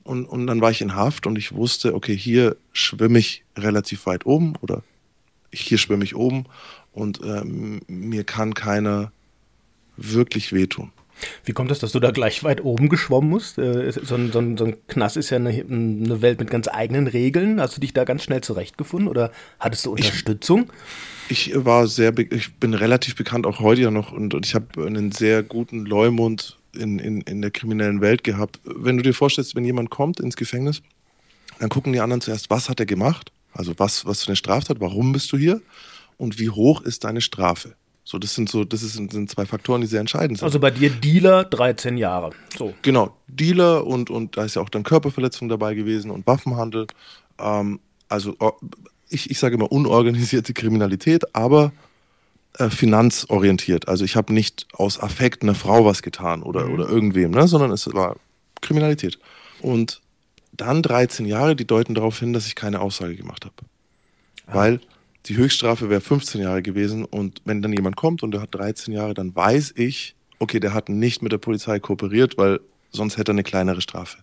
Und, 0.03 0.25
und 0.25 0.47
dann 0.47 0.61
war 0.61 0.71
ich 0.71 0.81
in 0.81 0.95
Haft 0.95 1.27
und 1.27 1.37
ich 1.37 1.53
wusste, 1.53 1.93
okay, 1.93 2.15
hier 2.15 2.55
schwimme 2.71 3.19
ich 3.19 3.43
relativ 3.57 4.05
weit 4.05 4.25
oben 4.25 4.53
oder 4.61 4.81
hier 5.51 5.77
schwimme 5.77 6.05
ich 6.05 6.15
oben 6.15 6.45
und 6.93 7.19
ähm, 7.23 7.81
mir 7.87 8.23
kann 8.23 8.53
keiner 8.53 9.11
wirklich 9.97 10.53
wehtun. 10.53 10.91
Wie 11.43 11.53
kommt 11.53 11.71
es, 11.71 11.79
dass 11.79 11.91
du 11.91 11.99
da 11.99 12.11
gleich 12.11 12.43
weit 12.43 12.63
oben 12.63 12.89
geschwommen 12.89 13.29
musst? 13.29 13.57
Äh, 13.57 13.91
so 13.91 14.15
ein, 14.15 14.31
so, 14.31 14.39
ein, 14.39 14.57
so 14.57 14.65
ein 14.65 14.77
Knast 14.87 15.17
ist 15.17 15.29
ja 15.29 15.37
eine, 15.37 15.49
eine, 15.49 16.21
Welt 16.21 16.39
mit 16.39 16.49
ganz 16.49 16.67
eigenen 16.67 17.07
Regeln. 17.07 17.59
Hast 17.59 17.77
du 17.77 17.81
dich 17.81 17.93
da 17.93 18.03
ganz 18.03 18.23
schnell 18.23 18.41
zurechtgefunden 18.41 19.07
oder 19.07 19.31
hattest 19.59 19.85
du 19.85 19.91
Unterstützung? 19.91 20.71
Ich, 21.29 21.51
ich 21.51 21.65
war 21.65 21.87
sehr, 21.87 22.17
ich 22.17 22.55
bin 22.55 22.73
relativ 22.73 23.15
bekannt, 23.15 23.45
auch 23.45 23.59
heute 23.59 23.81
ja 23.81 23.91
noch, 23.91 24.11
und, 24.11 24.33
und 24.33 24.45
ich 24.45 24.55
habe 24.55 24.85
einen 24.85 25.11
sehr 25.11 25.43
guten 25.43 25.85
Leumund 25.85 26.57
in, 26.73 26.99
in, 26.99 27.21
in 27.21 27.41
der 27.41 27.51
kriminellen 27.51 28.01
Welt 28.01 28.23
gehabt. 28.23 28.59
Wenn 28.63 28.97
du 28.97 29.03
dir 29.03 29.13
vorstellst, 29.13 29.55
wenn 29.55 29.65
jemand 29.65 29.89
kommt 29.89 30.19
ins 30.19 30.35
Gefängnis, 30.35 30.81
dann 31.59 31.69
gucken 31.69 31.93
die 31.93 31.99
anderen 31.99 32.21
zuerst, 32.21 32.49
was 32.49 32.69
hat 32.69 32.79
er 32.79 32.85
gemacht? 32.85 33.31
Also 33.53 33.73
was, 33.77 34.05
was 34.05 34.23
für 34.23 34.29
eine 34.29 34.35
Straftat, 34.35 34.79
warum 34.79 35.13
bist 35.13 35.31
du 35.31 35.37
hier? 35.37 35.61
Und 36.17 36.39
wie 36.39 36.49
hoch 36.49 36.81
ist 36.81 37.03
deine 37.03 37.21
Strafe? 37.21 37.75
So, 38.07 38.19
das 38.19 38.35
sind 38.35 38.49
so, 38.49 38.63
das 38.63 38.81
sind, 38.81 39.11
sind 39.11 39.31
zwei 39.31 39.47
Faktoren, 39.47 39.81
die 39.81 39.87
sehr 39.87 39.99
entscheidend 39.99 40.37
sind. 40.37 40.45
Also 40.45 40.59
bei 40.59 40.69
dir 40.69 40.91
Dealer 40.91 41.43
13 41.43 41.97
Jahre. 41.97 42.29
So. 42.55 42.75
Genau, 42.83 43.17
Dealer 43.27 43.85
und, 43.85 44.11
und 44.11 44.37
da 44.37 44.45
ist 44.45 44.55
ja 44.55 44.61
auch 44.61 44.69
dann 44.69 44.83
Körperverletzung 44.83 45.49
dabei 45.49 45.73
gewesen 45.73 46.11
und 46.11 46.27
Waffenhandel. 46.27 46.85
Ähm, 47.39 47.79
also 48.07 48.35
ich, 49.09 49.31
ich 49.31 49.39
sage 49.39 49.55
immer 49.55 49.71
unorganisierte 49.71 50.53
Kriminalität, 50.53 51.35
aber 51.35 51.71
äh, 52.59 52.69
finanzorientiert. 52.69 53.87
Also 53.87 54.05
ich 54.05 54.15
habe 54.15 54.33
nicht 54.33 54.67
aus 54.73 54.99
Affekt 54.99 55.41
einer 55.41 55.55
Frau 55.55 55.83
was 55.83 56.03
getan 56.03 56.43
oder, 56.43 56.67
mhm. 56.67 56.73
oder 56.75 56.87
irgendwem, 56.87 57.31
ne, 57.31 57.47
sondern 57.47 57.71
es 57.71 57.91
war 57.91 58.17
Kriminalität. 58.61 59.17
Und 59.61 59.99
dann 60.51 60.83
13 60.83 61.25
Jahre, 61.25 61.55
die 61.55 61.65
deuten 61.65 61.95
darauf 61.95 62.19
hin, 62.19 62.33
dass 62.33 62.45
ich 62.45 62.53
keine 62.53 62.81
Aussage 62.81 63.15
gemacht 63.15 63.45
habe. 63.45 63.55
Ah. 64.45 64.53
Weil 64.53 64.79
die 65.25 65.37
Höchststrafe 65.37 65.89
wäre 65.89 66.01
15 66.01 66.41
Jahre 66.41 66.61
gewesen 66.61 67.05
und 67.05 67.41
wenn 67.45 67.61
dann 67.61 67.73
jemand 67.73 67.95
kommt 67.95 68.23
und 68.23 68.31
der 68.31 68.41
hat 68.41 68.53
13 68.53 68.93
Jahre, 68.93 69.13
dann 69.13 69.35
weiß 69.35 69.73
ich, 69.75 70.15
okay, 70.39 70.59
der 70.59 70.73
hat 70.73 70.89
nicht 70.89 71.21
mit 71.21 71.31
der 71.31 71.37
Polizei 71.37 71.79
kooperiert, 71.79 72.37
weil 72.37 72.59
sonst 72.91 73.17
hätte 73.17 73.31
er 73.31 73.35
eine 73.35 73.43
kleinere 73.43 73.81
Strafe. 73.81 74.17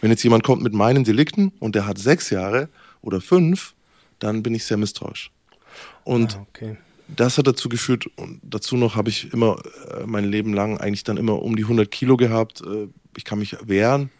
Wenn 0.00 0.10
jetzt 0.10 0.22
jemand 0.22 0.44
kommt 0.44 0.62
mit 0.62 0.72
meinen 0.72 1.04
Delikten 1.04 1.52
und 1.58 1.74
der 1.74 1.86
hat 1.86 1.98
sechs 1.98 2.30
Jahre 2.30 2.68
oder 3.02 3.20
fünf, 3.20 3.74
dann 4.18 4.42
bin 4.42 4.54
ich 4.54 4.64
sehr 4.64 4.76
misstrauisch. 4.76 5.30
Und 6.04 6.36
ah, 6.36 6.46
okay. 6.48 6.76
das 7.08 7.38
hat 7.38 7.46
dazu 7.46 7.68
geführt, 7.68 8.06
und 8.16 8.40
dazu 8.42 8.76
noch 8.76 8.96
habe 8.96 9.10
ich 9.10 9.32
immer 9.32 9.62
äh, 9.88 10.06
mein 10.06 10.24
Leben 10.24 10.52
lang 10.52 10.78
eigentlich 10.78 11.04
dann 11.04 11.16
immer 11.16 11.42
um 11.42 11.56
die 11.56 11.62
100 11.62 11.90
Kilo 11.90 12.16
gehabt. 12.16 12.62
Äh, 12.62 12.88
ich 13.16 13.24
kann 13.24 13.38
mich 13.38 13.56
wehren. 13.62 14.10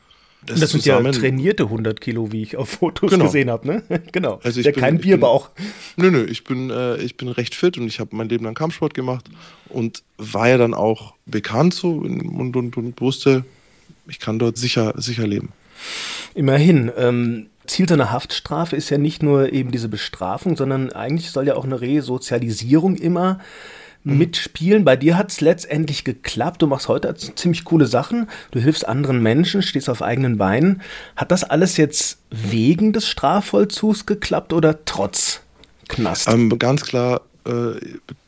Das, 0.47 0.61
das 0.61 0.71
sind 0.71 0.87
ja 0.87 1.01
trainierte 1.13 1.65
100 1.65 2.01
Kilo, 2.01 2.33
wie 2.33 2.43
ich 2.43 2.57
auf 2.57 2.71
Fotos 2.71 3.11
genau. 3.11 3.27
gesehen 3.27 3.51
habe, 3.51 3.67
ne? 3.67 3.83
genau. 4.13 4.41
Also 4.43 4.61
ich 4.61 4.67
ja, 4.67 4.73
bin, 4.73 4.81
kein 4.81 4.99
Bierbauch. 4.99 5.51
Bin, 5.51 5.67
nö, 5.97 6.11
nö, 6.11 6.25
ich 6.25 6.45
bin, 6.45 6.71
äh, 6.71 6.97
ich 6.97 7.17
bin 7.17 7.29
recht 7.29 7.55
fit 7.55 7.77
und 7.77 7.87
ich 7.87 8.01
habe 8.01 8.17
mein 8.17 8.29
Leben 8.29 8.45
lang 8.45 8.55
Kampfsport 8.55 8.95
gemacht 8.95 9.27
und 9.69 10.03
war 10.17 10.49
ja 10.49 10.57
dann 10.57 10.73
auch 10.73 11.15
bekannt 11.27 11.75
so 11.75 11.93
und, 11.93 12.57
und, 12.57 12.77
und 12.77 13.01
wusste, 13.01 13.45
ich 14.09 14.19
kann 14.19 14.39
dort 14.39 14.57
sicher, 14.57 14.95
sicher 14.97 15.27
leben. 15.27 15.51
Immerhin. 16.35 16.91
Ähm, 16.97 17.47
Ziel 17.67 17.91
einer 17.93 18.11
Haftstrafe 18.11 18.75
ist 18.75 18.91
ja 18.91 18.99
nicht 18.99 19.23
nur 19.23 19.53
eben 19.53 19.71
diese 19.71 19.89
Bestrafung, 19.89 20.57
sondern 20.57 20.91
eigentlich 20.93 21.31
soll 21.31 21.47
ja 21.47 21.55
auch 21.55 21.65
eine 21.65 21.81
Resozialisierung 21.81 22.97
immer 22.97 23.39
Mhm. 24.05 24.19
mitspielen. 24.19 24.85
Bei 24.85 24.97
dir 24.97 25.17
hat 25.19 25.31
es 25.31 25.41
letztendlich 25.41 26.05
geklappt. 26.05 26.63
Du 26.63 26.67
machst 26.67 26.89
heute 26.89 27.15
ziemlich 27.15 27.65
coole 27.65 27.87
Sachen. 27.87 28.29
Du 28.51 28.59
hilfst 28.59 28.87
anderen 28.87 29.23
Menschen, 29.23 29.63
stehst 29.63 29.91
auf 29.91 30.03
eigenen 30.03 30.39
Beinen. 30.39 30.83
Hat 31.17 31.31
das 31.31 31.45
alles 31.45 31.77
jetzt 31.77 32.19
wegen 32.31 32.93
des 32.93 33.07
Strafvollzugs 33.07 34.07
geklappt 34.07 34.53
oder 34.53 34.85
trotz 34.85 35.41
Knast? 35.89 36.29
Ähm, 36.29 36.59
ganz 36.59 36.83
klar, 36.85 37.23
äh, 37.45 37.73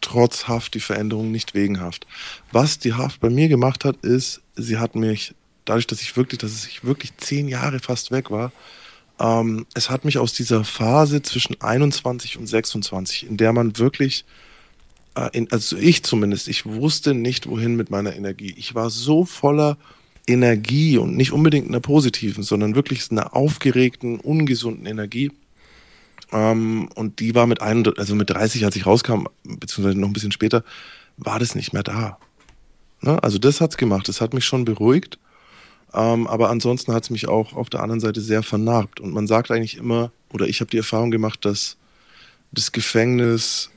trotz 0.01 0.47
Haft 0.49 0.75
die 0.75 0.81
Veränderung, 0.81 1.31
nicht 1.31 1.55
wegen 1.55 1.81
Haft. 1.81 2.07
Was 2.51 2.79
die 2.79 2.95
Haft 2.95 3.21
bei 3.21 3.31
mir 3.31 3.49
gemacht 3.49 3.85
hat, 3.85 3.97
ist, 4.03 4.43
sie 4.57 4.79
hat 4.79 4.95
mich, 4.95 5.35
dadurch, 5.65 5.87
dass 5.87 6.03
ich 6.03 6.17
wirklich, 6.17 6.39
dass 6.39 6.67
ich 6.67 6.85
wirklich 6.85 7.17
zehn 7.17 7.49
Jahre 7.49 7.79
fast 7.79 8.11
weg 8.11 8.31
war, 8.31 8.53
ähm, 9.19 9.67
es 9.75 9.89
hat 9.89 10.05
mich 10.05 10.19
aus 10.19 10.35
dieser 10.35 10.65
Phase 10.65 11.23
zwischen 11.23 11.61
21 11.61 12.39
und 12.39 12.47
26, 12.47 13.27
in 13.27 13.37
der 13.37 13.53
man 13.53 13.79
wirklich 13.79 14.25
also 15.15 15.77
ich 15.77 16.03
zumindest, 16.05 16.49
ich 16.49 16.65
wusste 16.65 17.15
nicht, 17.15 17.49
wohin 17.49 17.77
mit 17.77 17.91
meiner 17.91 18.15
Energie. 18.17 18.55
Ich 18.57 18.75
war 18.75 18.91
so 18.91 19.25
voller 19.25 19.77
Energie 20.27 20.99
und 20.99 21.17
nicht 21.17 21.33
unbedingt 21.33 21.69
einer 21.69 21.81
positiven, 21.81 22.43
sondern 22.43 22.75
wirklich 22.75 23.11
einer 23.11 23.35
aufgeregten, 23.35 24.21
ungesunden 24.21 24.87
Energie. 24.87 25.33
Ähm, 26.33 26.89
und 26.95 27.21
die 27.21 27.35
war 27.35 27.47
mit 27.47 27.61
ein, 27.61 27.87
also 27.99 28.15
mit 28.15 28.31
30, 28.31 28.65
als 28.65 28.77
ich 28.77 28.87
rauskam, 28.87 29.27
beziehungsweise 29.45 29.99
noch 29.99 30.09
ein 30.09 30.15
bisschen 30.15 30.33
später, 30.33 30.65
war 31.17 31.39
das 31.39 31.55
nicht 31.55 31.73
mehr 31.73 31.83
da. 31.83 32.19
Ne? 33.03 33.23
Also 33.23 33.39
das 33.39 33.61
hat's 33.61 33.77
gemacht. 33.77 34.09
Das 34.09 34.21
hat 34.21 34.33
mich 34.33 34.45
schon 34.45 34.65
beruhigt. 34.65 35.19
Ähm, 35.93 36.27
aber 36.27 36.49
ansonsten 36.49 36.95
hat 36.95 37.05
es 37.05 37.11
mich 37.11 37.29
auch 37.29 37.53
auf 37.53 37.69
der 37.69 37.83
anderen 37.83 38.01
Seite 38.01 38.21
sehr 38.21 38.43
vernarbt. 38.43 39.01
Und 39.01 39.13
man 39.13 39.27
sagt 39.27 39.51
eigentlich 39.51 39.77
immer, 39.77 40.11
oder 40.33 40.47
ich 40.47 40.61
habe 40.61 40.71
die 40.71 40.79
Erfahrung 40.79 41.11
gemacht, 41.11 41.45
dass 41.45 41.77
das 42.53 42.73
Gefängnis 42.73 43.71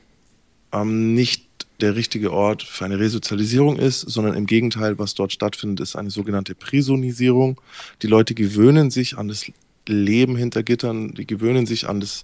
ähm, 0.76 1.14
nicht 1.14 1.46
der 1.82 1.96
richtige 1.96 2.32
Ort 2.32 2.64
für 2.64 2.86
eine 2.86 3.00
Resozialisierung 3.00 3.78
ist, 3.78 4.02
sondern 4.02 4.36
im 4.36 4.46
Gegenteil, 4.46 4.98
was 4.98 5.14
dort 5.14 5.34
stattfindet, 5.34 5.82
ist 5.82 5.96
eine 5.96 6.10
sogenannte 6.10 6.56
Prisonisierung. 6.56 7.60
Die 8.02 8.08
Leute 8.08 8.34
gewöhnen 8.34 8.92
sich 8.92 9.18
an 9.18 9.28
das 9.28 9.52
Leben 9.88 10.36
hinter 10.36 10.64
Gittern, 10.64 11.14
die 11.14 11.28
gewöhnen 11.28 11.66
sich 11.66 11.88
an 11.88 12.00
das, 12.00 12.24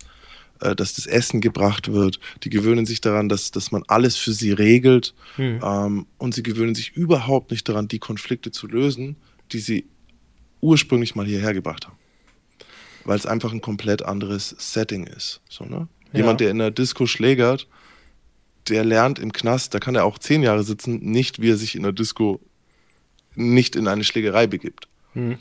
äh, 0.61 0.75
dass 0.75 0.93
das 0.93 1.05
Essen 1.05 1.41
gebracht 1.41 1.91
wird, 1.91 2.19
die 2.43 2.49
gewöhnen 2.49 2.85
sich 2.85 3.01
daran, 3.01 3.27
dass, 3.29 3.51
dass 3.51 3.71
man 3.71 3.83
alles 3.87 4.15
für 4.15 4.31
sie 4.31 4.51
regelt 4.51 5.13
hm. 5.35 5.59
ähm, 5.63 6.05
und 6.17 6.33
sie 6.33 6.43
gewöhnen 6.43 6.75
sich 6.75 6.95
überhaupt 6.95 7.51
nicht 7.51 7.67
daran, 7.67 7.87
die 7.87 7.99
Konflikte 7.99 8.51
zu 8.51 8.67
lösen, 8.67 9.17
die 9.51 9.59
sie 9.59 9.85
ursprünglich 10.61 11.15
mal 11.15 11.25
hierher 11.25 11.53
gebracht 11.53 11.87
haben. 11.87 11.97
Weil 13.03 13.17
es 13.17 13.25
einfach 13.25 13.51
ein 13.51 13.61
komplett 13.61 14.03
anderes 14.03 14.55
Setting 14.57 15.07
ist. 15.07 15.41
So, 15.49 15.65
ne? 15.65 15.87
Ja. 16.13 16.19
Jemand, 16.19 16.39
der 16.39 16.51
in 16.51 16.59
der 16.59 16.71
Disco 16.71 17.05
schlägert, 17.05 17.67
der 18.71 18.84
lernt 18.84 19.19
im 19.19 19.31
Knast, 19.31 19.73
da 19.73 19.79
kann 19.79 19.95
er 19.95 20.05
auch 20.05 20.17
zehn 20.17 20.41
Jahre 20.41 20.63
sitzen, 20.63 20.99
nicht 20.99 21.41
wie 21.41 21.51
er 21.51 21.57
sich 21.57 21.75
in 21.75 21.84
der 21.84 21.91
Disco 21.91 22.39
nicht 23.36 23.75
in 23.75 23.88
eine 23.88 24.03
Schlägerei 24.03 24.47
begibt. 24.47 24.88
Hm. 25.13 25.38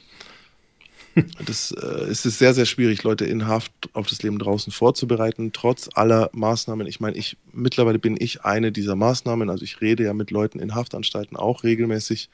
Das 1.44 1.72
äh, 1.72 2.04
es 2.08 2.24
ist 2.24 2.38
sehr, 2.38 2.54
sehr 2.54 2.66
schwierig, 2.66 3.02
Leute 3.02 3.24
in 3.24 3.48
Haft 3.48 3.72
auf 3.94 4.06
das 4.06 4.22
Leben 4.22 4.38
draußen 4.38 4.72
vorzubereiten, 4.72 5.52
trotz 5.52 5.88
aller 5.92 6.30
Maßnahmen. 6.32 6.86
Ich 6.86 7.00
meine, 7.00 7.16
ich 7.16 7.36
mittlerweile 7.52 7.98
bin 7.98 8.16
ich 8.18 8.44
eine 8.44 8.70
dieser 8.70 8.94
Maßnahmen. 8.94 9.50
Also 9.50 9.64
ich 9.64 9.80
rede 9.80 10.04
ja 10.04 10.14
mit 10.14 10.30
Leuten 10.30 10.60
in 10.60 10.76
Haftanstalten 10.76 11.36
auch 11.36 11.64
regelmäßig. 11.64 12.30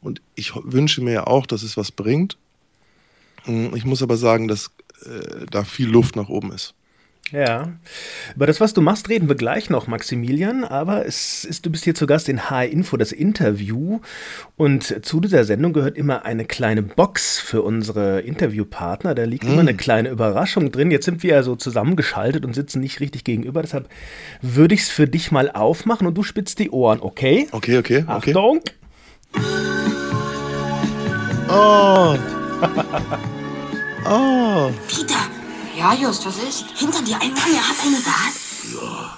Und 0.00 0.22
ich 0.34 0.52
wünsche 0.54 1.02
mir 1.02 1.12
ja 1.12 1.26
auch, 1.26 1.44
dass 1.44 1.62
es 1.62 1.76
was 1.76 1.92
bringt. 1.92 2.38
Hm, 3.44 3.76
ich 3.76 3.84
muss 3.84 4.02
aber 4.02 4.16
sagen, 4.16 4.48
dass 4.48 4.70
äh, 5.04 5.44
da 5.50 5.64
viel 5.64 5.88
Luft 5.88 6.16
nach 6.16 6.30
oben 6.30 6.50
ist. 6.52 6.74
Ja, 7.30 7.72
über 8.34 8.46
das, 8.46 8.58
was 8.58 8.72
du 8.72 8.80
machst, 8.80 9.10
reden 9.10 9.28
wir 9.28 9.34
gleich 9.36 9.68
noch, 9.68 9.86
Maximilian. 9.86 10.64
Aber 10.64 11.04
es 11.04 11.44
ist, 11.44 11.66
du 11.66 11.70
bist 11.70 11.84
hier 11.84 11.94
zu 11.94 12.06
Gast 12.06 12.28
in 12.28 12.48
HR 12.48 12.66
Info, 12.66 12.96
das 12.96 13.12
Interview. 13.12 14.00
Und 14.56 15.04
zu 15.04 15.20
dieser 15.20 15.44
Sendung 15.44 15.74
gehört 15.74 15.98
immer 15.98 16.24
eine 16.24 16.46
kleine 16.46 16.82
Box 16.82 17.38
für 17.38 17.62
unsere 17.62 18.20
Interviewpartner. 18.20 19.14
Da 19.14 19.24
liegt 19.24 19.44
mm. 19.44 19.48
immer 19.48 19.60
eine 19.60 19.74
kleine 19.74 20.08
Überraschung 20.08 20.72
drin. 20.72 20.90
Jetzt 20.90 21.04
sind 21.04 21.22
wir 21.22 21.34
ja 21.34 21.42
so 21.42 21.54
zusammengeschaltet 21.54 22.46
und 22.46 22.54
sitzen 22.54 22.80
nicht 22.80 23.00
richtig 23.00 23.24
gegenüber. 23.24 23.60
Deshalb 23.60 23.88
würde 24.40 24.74
ich 24.74 24.82
es 24.82 24.88
für 24.88 25.06
dich 25.06 25.30
mal 25.30 25.50
aufmachen 25.50 26.06
und 26.06 26.14
du 26.16 26.22
spitzt 26.22 26.58
die 26.58 26.70
Ohren, 26.70 27.00
okay? 27.00 27.46
Okay, 27.52 27.78
okay. 27.78 28.04
Achtung! 28.06 28.60
Okay. 29.34 29.42
Oh! 31.50 32.16
oh! 34.06 34.70
Peter! 34.88 35.37
Ja, 35.78 35.94
Just, 35.94 36.26
was 36.26 36.36
ist? 36.42 36.64
Hinter 36.76 37.00
dir 37.04 37.14
ein 37.22 37.32
Mann, 37.34 37.54
er 37.54 37.68
hat 37.68 37.76
eine 37.86 37.98
was? 37.98 38.74
Ja, 38.74 39.16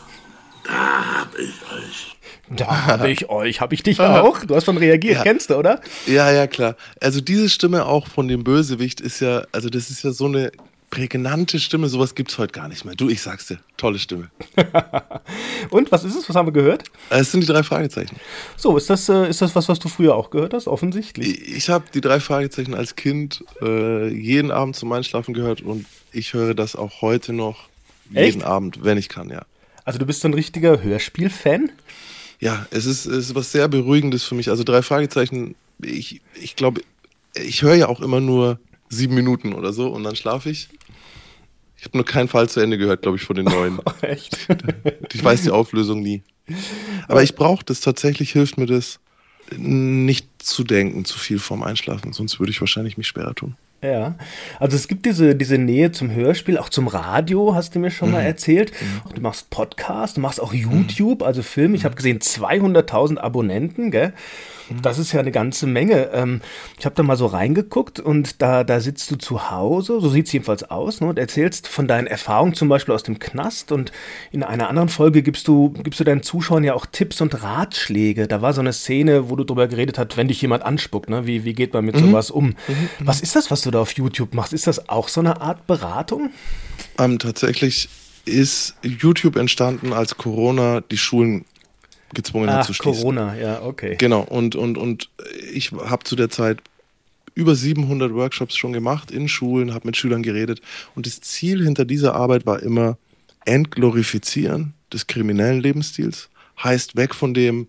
da 0.62 1.20
hab 1.20 1.38
ich 1.38 1.55
euch. 1.73 2.16
Da 2.51 2.87
habe 2.87 3.11
ich 3.11 3.31
euch, 3.31 3.61
habe 3.62 3.75
ich 3.75 3.83
dich 3.83 3.99
auch? 3.99 4.44
Du 4.44 4.55
hast 4.55 4.66
schon 4.66 4.77
reagiert, 4.77 5.16
ja. 5.16 5.23
kennst 5.23 5.49
du, 5.49 5.57
oder? 5.57 5.81
Ja, 6.07 6.31
ja, 6.31 6.46
klar. 6.46 6.77
Also 7.01 7.23
diese 7.23 7.49
Stimme 7.49 7.87
auch 7.87 8.09
von 8.09 8.29
dem 8.29 8.44
Bösewicht 8.44 9.01
ist 9.01 9.20
ja, 9.20 9.44
also 9.53 9.70
das 9.70 9.88
ist 9.88 10.03
ja 10.03 10.12
so 10.12 10.27
eine 10.27 10.53
prägnante 10.90 11.59
Stimme, 11.61 11.88
sowas 11.88 12.14
gibt 12.14 12.31
es 12.31 12.37
heute 12.37 12.53
gar 12.53 12.68
nicht 12.68 12.85
mehr. 12.85 12.94
Du, 12.94 13.09
ich 13.09 13.23
sag's 13.23 13.46
dir, 13.46 13.61
tolle 13.79 13.99
Stimme. 13.99 14.31
Und 15.70 15.90
was 15.90 16.05
ist 16.05 16.14
es? 16.14 16.29
Was 16.29 16.37
haben 16.37 16.49
wir 16.49 16.53
gehört? 16.53 16.85
Es 17.09 17.33
sind 17.33 17.40
die 17.40 17.46
drei 17.46 17.62
Fragezeichen. 17.62 18.16
So, 18.59 18.77
ist 18.77 18.90
das, 18.90 19.09
äh, 19.09 19.31
ist 19.31 19.40
das 19.40 19.55
was, 19.55 19.66
was 19.70 19.79
du 19.79 19.88
früher 19.88 20.14
auch 20.14 20.29
gehört 20.29 20.53
hast? 20.53 20.66
Offensichtlich. 20.66 21.40
Ich, 21.40 21.57
ich 21.57 21.70
habe 21.70 21.85
die 21.94 22.03
drei 22.03 22.20
Fragezeichen 22.20 22.75
als 22.75 22.96
Kind 22.96 23.42
äh, 23.62 24.09
jeden 24.09 24.51
Abend 24.51 24.77
zum 24.77 24.92
Einschlafen 24.92 25.33
gehört 25.33 25.62
und 25.62 25.87
ich 26.12 26.35
höre 26.35 26.55
das 26.55 26.77
auch 26.77 27.03
heute 27.03 27.33
noch 27.33 27.68
jeden 28.11 28.16
Echt? 28.16 28.42
Abend, 28.44 28.83
wenn 28.83 28.99
ich 28.99 29.09
kann, 29.09 29.31
ja. 29.31 29.44
Also 29.85 29.99
du 29.99 30.07
bist 30.07 30.20
so 30.20 30.29
ein 30.29 30.35
richtiger 30.35 30.83
Hörspiel-Fan? 30.83 31.70
Ja, 32.40 32.66
es 32.70 32.87
ist, 32.87 33.07
es 33.07 33.27
ist 33.29 33.35
was 33.35 33.53
sehr 33.53 33.68
Beruhigendes 33.68 34.25
für 34.25 34.35
mich. 34.35 34.49
Also 34.49 34.64
drei 34.64 34.83
Fragezeichen, 34.83 35.55
ich, 35.83 36.20
ich 36.40 36.57
glaube, 36.57 36.83
ich 37.35 37.62
höre 37.62 37.75
ja 37.75 37.88
auch 37.88 38.01
immer 38.01 38.20
nur 38.20 38.59
sieben 38.88 39.14
Minuten 39.14 39.53
oder 39.53 39.73
so 39.73 39.88
und 39.88 40.05
dann 40.05 40.16
schlafe 40.16 40.51
ich. 40.51 40.68
Ich 41.77 41.85
habe 41.85 41.96
nur 41.96 42.05
keinen 42.05 42.29
Fall 42.29 42.49
zu 42.49 42.61
Ende 42.61 42.77
gehört, 42.77 43.03
glaube 43.03 43.16
ich, 43.16 43.25
von 43.25 43.37
den 43.37 43.44
neuen. 43.46 43.79
Oh, 43.85 43.92
echt? 44.03 44.38
Ich 45.12 45.25
weiß 45.25 45.42
die 45.42 45.51
Auflösung 45.51 46.03
nie. 46.03 46.23
Aber 47.09 47.23
ich 47.23 47.35
brauche 47.35 47.64
das 47.64 47.81
tatsächlich, 47.81 48.33
hilft 48.33 48.59
mir 48.59 48.66
das, 48.66 49.01
nicht 49.57 50.29
zu 50.38 50.64
denken, 50.64 51.05
zu 51.05 51.18
viel 51.18 51.38
vorm 51.38 51.62
Einschlafen, 51.62 52.12
sonst 52.12 52.38
würde 52.38 52.51
ich 52.51 52.61
wahrscheinlich 52.61 52.96
mich 52.96 53.09
schwerer 53.09 53.35
tun. 53.35 53.57
Ja, 53.83 54.14
also 54.59 54.77
es 54.77 54.88
gibt 54.88 55.07
diese, 55.07 55.35
diese 55.35 55.57
Nähe 55.57 55.90
zum 55.90 56.11
Hörspiel, 56.11 56.59
auch 56.59 56.69
zum 56.69 56.87
Radio, 56.87 57.55
hast 57.55 57.75
du 57.75 57.79
mir 57.79 57.90
schon 57.90 58.09
mhm. 58.09 58.14
mal 58.14 58.23
erzählt. 58.23 58.73
Mhm. 58.73 59.14
Du 59.14 59.21
machst 59.23 59.49
Podcast, 59.49 60.19
du 60.19 60.21
machst 60.21 60.40
auch 60.40 60.53
YouTube, 60.53 61.21
mhm. 61.21 61.27
also 61.27 61.43
Film. 61.43 61.75
Ich 61.75 61.87
habe 61.87 61.95
gesehen 61.95 62.19
200.000 62.19 63.16
Abonnenten, 63.16 63.90
gell? 63.90 64.12
Das 64.83 64.98
ist 64.98 65.12
ja 65.12 65.20
eine 65.20 65.33
ganze 65.33 65.66
Menge. 65.66 66.11
Ähm, 66.12 66.40
ich 66.78 66.85
habe 66.85 66.94
da 66.94 67.02
mal 67.02 67.16
so 67.16 67.26
reingeguckt 67.26 68.00
und 68.00 68.40
da, 68.42 68.64
da 68.64 68.80
sitzt 68.80 69.11
du 69.11 69.16
zu 69.16 69.50
Hause, 69.50 70.00
so 70.00 70.09
sieht 70.09 70.26
es 70.26 70.33
jedenfalls 70.33 70.64
aus, 70.70 71.00
ne, 71.00 71.09
und 71.09 71.18
erzählst 71.18 71.68
von 71.68 71.88
deinen 71.88 72.06
Erfahrungen 72.06 72.54
zum 72.54 72.68
Beispiel 72.68 72.94
aus 72.94 73.02
dem 73.02 73.18
Knast. 73.18 73.72
Und 73.72 73.92
in 74.33 74.42
einer 74.42 74.68
anderen 74.68 74.88
Folge 74.88 75.22
gibst 75.22 75.48
du, 75.48 75.70
gibst 75.70 76.00
du 76.00 76.04
deinen 76.04 76.22
Zuschauern 76.22 76.64
ja 76.64 76.74
auch 76.74 76.87
Tipps 76.87 77.20
und 77.20 77.42
Ratschläge. 77.42 78.28
Da 78.28 78.42
war 78.42 78.52
so 78.52 78.61
eine 78.61 78.72
Szene, 78.72 79.30
wo 79.30 79.37
du 79.37 79.44
darüber 79.44 79.68
geredet 79.68 79.98
hast, 79.98 80.16
wenn 80.16 80.28
dich 80.28 80.40
jemand 80.42 80.64
anspuckt, 80.64 81.11
ne? 81.11 81.26
wie, 81.26 81.44
wie 81.44 81.52
geht 81.52 81.72
man 81.72 81.85
mit 81.85 81.96
mhm. 81.96 82.06
sowas 82.06 82.30
um? 82.30 82.46
Mhm. 82.46 82.54
Was 83.00 83.20
ist 83.20 83.37
das, 83.37 83.50
was 83.50 83.62
du 83.62 83.70
da 83.70 83.80
auf 83.80 83.92
YouTube 83.92 84.35
machst? 84.35 84.52
Ist 84.52 84.66
das 84.66 84.88
auch 84.88 85.09
so 85.09 85.20
eine 85.20 85.40
Art 85.40 85.66
Beratung? 85.66 86.30
Ähm, 86.98 87.18
tatsächlich 87.18 87.88
ist 88.24 88.74
YouTube 88.83 89.37
entstanden, 89.37 89.92
als 89.92 90.16
Corona 90.16 90.80
die 90.83 90.98
Schulen 90.98 91.44
gezwungen 92.14 92.49
Ach, 92.49 92.59
hat 92.59 92.66
zu 92.66 92.75
schließen. 92.75 93.03
Corona, 93.03 93.37
ja, 93.37 93.62
okay. 93.62 93.96
Genau, 93.99 94.23
und, 94.23 94.57
und, 94.57 94.79
und 94.79 95.09
ich 95.53 95.73
habe 95.73 96.05
zu 96.05 96.16
der 96.16 96.31
Zeit 96.31 96.59
über 97.35 97.55
700 97.55 98.12
Workshops 98.12 98.57
schon 98.57 98.73
gemacht 98.73 99.11
in 99.11 99.29
Schulen, 99.29 99.73
habe 99.73 99.87
mit 99.87 99.96
Schülern 99.96 100.23
geredet 100.23 100.61
und 100.94 101.07
das 101.07 101.20
Ziel 101.20 101.64
hinter 101.64 101.85
dieser 101.85 102.14
Arbeit 102.14 102.46
war 102.46 102.62
immer 102.62 102.99
Entglorifizieren 103.44 104.75
des 104.92 105.07
kriminellen 105.07 105.61
Lebensstils. 105.61 106.29
Heißt 106.62 106.96
weg 106.96 107.14
von 107.14 107.33
dem, 107.33 107.68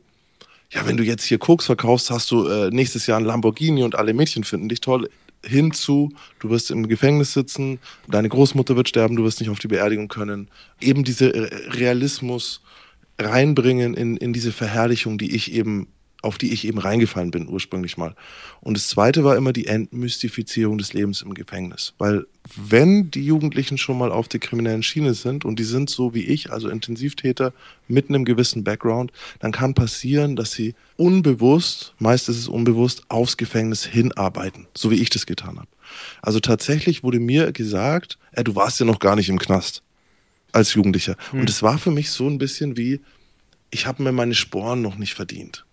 ja, 0.71 0.86
wenn 0.86 0.97
du 0.97 1.04
jetzt 1.04 1.23
hier 1.23 1.38
Koks 1.38 1.65
verkaufst, 1.65 2.12
hast 2.12 2.32
du 2.32 2.47
äh, 2.47 2.69
nächstes 2.71 3.08
Jahr 3.08 3.19
ein 3.19 3.25
Lamborghini 3.25 3.84
und 3.84 3.95
alle 3.95 4.13
Mädchen 4.13 4.43
finden 4.43 4.69
dich 4.69 4.82
toll. 4.82 5.10
Hinzu, 5.43 6.13
du 6.39 6.49
wirst 6.49 6.71
im 6.71 6.88
Gefängnis 6.88 7.34
sitzen, 7.34 7.80
deine 8.08 8.30
Großmutter 8.30 8.75
wird 8.75 8.89
sterben, 8.89 9.15
du 9.15 9.23
wirst 9.23 9.39
nicht 9.39 9.49
auf 9.49 9.60
die 9.60 9.67
Beerdigung 9.67 10.08
können. 10.08 10.49
Eben 10.80 11.04
dieser 11.04 11.34
Realismus 11.73 12.62
reinbringen 13.21 13.93
in, 13.93 14.17
in 14.17 14.34
diese 14.34 14.51
Verherrlichung, 14.51 15.17
die 15.17 15.36
ich 15.36 15.53
eben, 15.53 15.88
auf 16.21 16.38
die 16.38 16.53
ich 16.53 16.65
eben 16.65 16.77
reingefallen 16.77 17.31
bin 17.31 17.47
ursprünglich 17.47 17.97
mal. 17.97 18.15
Und 18.62 18.77
das 18.77 18.88
zweite 18.89 19.23
war 19.23 19.36
immer 19.36 19.53
die 19.53 19.67
Entmystifizierung 19.67 20.77
des 20.77 20.93
Lebens 20.93 21.21
im 21.21 21.34
Gefängnis. 21.34 21.93
Weil 21.97 22.25
wenn 22.55 23.10
die 23.12 23.25
Jugendlichen 23.25 23.77
schon 23.77 23.97
mal 23.97 24.12
auf 24.12 24.27
der 24.27 24.39
kriminellen 24.39 24.84
Schiene 24.84 25.13
sind 25.13 25.45
und 25.45 25.57
die 25.57 25.63
sind 25.63 25.89
so 25.89 26.13
wie 26.13 26.23
ich, 26.23 26.51
also 26.51 26.69
Intensivtäter 26.69 27.53
mit 27.88 28.10
einem 28.10 28.25
gewissen 28.25 28.63
Background, 28.63 29.12
dann 29.39 29.51
kann 29.51 29.73
passieren, 29.73 30.36
dass 30.36 30.51
sie 30.51 30.75
unbewusst, 30.97 31.93
meist 31.99 32.29
ist 32.29 32.38
es 32.38 32.47
unbewusst, 32.47 33.03
aufs 33.10 33.38
Gefängnis 33.38 33.86
hinarbeiten, 33.86 34.67
so 34.75 34.91
wie 34.91 35.01
ich 35.01 35.10
das 35.10 35.25
getan 35.25 35.57
habe. 35.57 35.67
Also 36.21 36.39
tatsächlich 36.39 37.03
wurde 37.03 37.19
mir 37.19 37.51
gesagt, 37.51 38.17
äh, 38.31 38.43
du 38.43 38.55
warst 38.55 38.79
ja 38.79 38.86
noch 38.86 38.99
gar 38.99 39.15
nicht 39.15 39.29
im 39.29 39.39
Knast 39.39 39.84
als 40.51 40.73
Jugendlicher. 40.73 41.15
Hm. 41.31 41.41
Und 41.41 41.49
es 41.49 41.63
war 41.63 41.77
für 41.77 41.91
mich 41.91 42.11
so 42.11 42.27
ein 42.27 42.37
bisschen 42.37 42.77
wie, 42.77 43.01
ich 43.69 43.87
habe 43.87 44.03
mir 44.03 44.11
meine 44.11 44.35
Sporen 44.35 44.81
noch 44.81 44.97
nicht 44.97 45.13
verdient. 45.13 45.65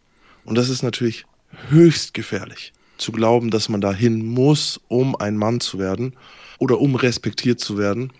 Und 0.44 0.56
das 0.56 0.68
ist 0.68 0.82
natürlich 0.82 1.26
höchst 1.68 2.14
gefährlich, 2.14 2.72
zu 2.96 3.12
glauben, 3.12 3.50
dass 3.50 3.68
man 3.68 3.80
dahin 3.80 4.24
muss, 4.24 4.80
um 4.88 5.16
ein 5.16 5.36
Mann 5.36 5.60
zu 5.60 5.78
werden 5.78 6.14
oder 6.58 6.80
um 6.80 6.94
respektiert 6.94 7.60
zu 7.60 7.78
werden. 7.78 8.12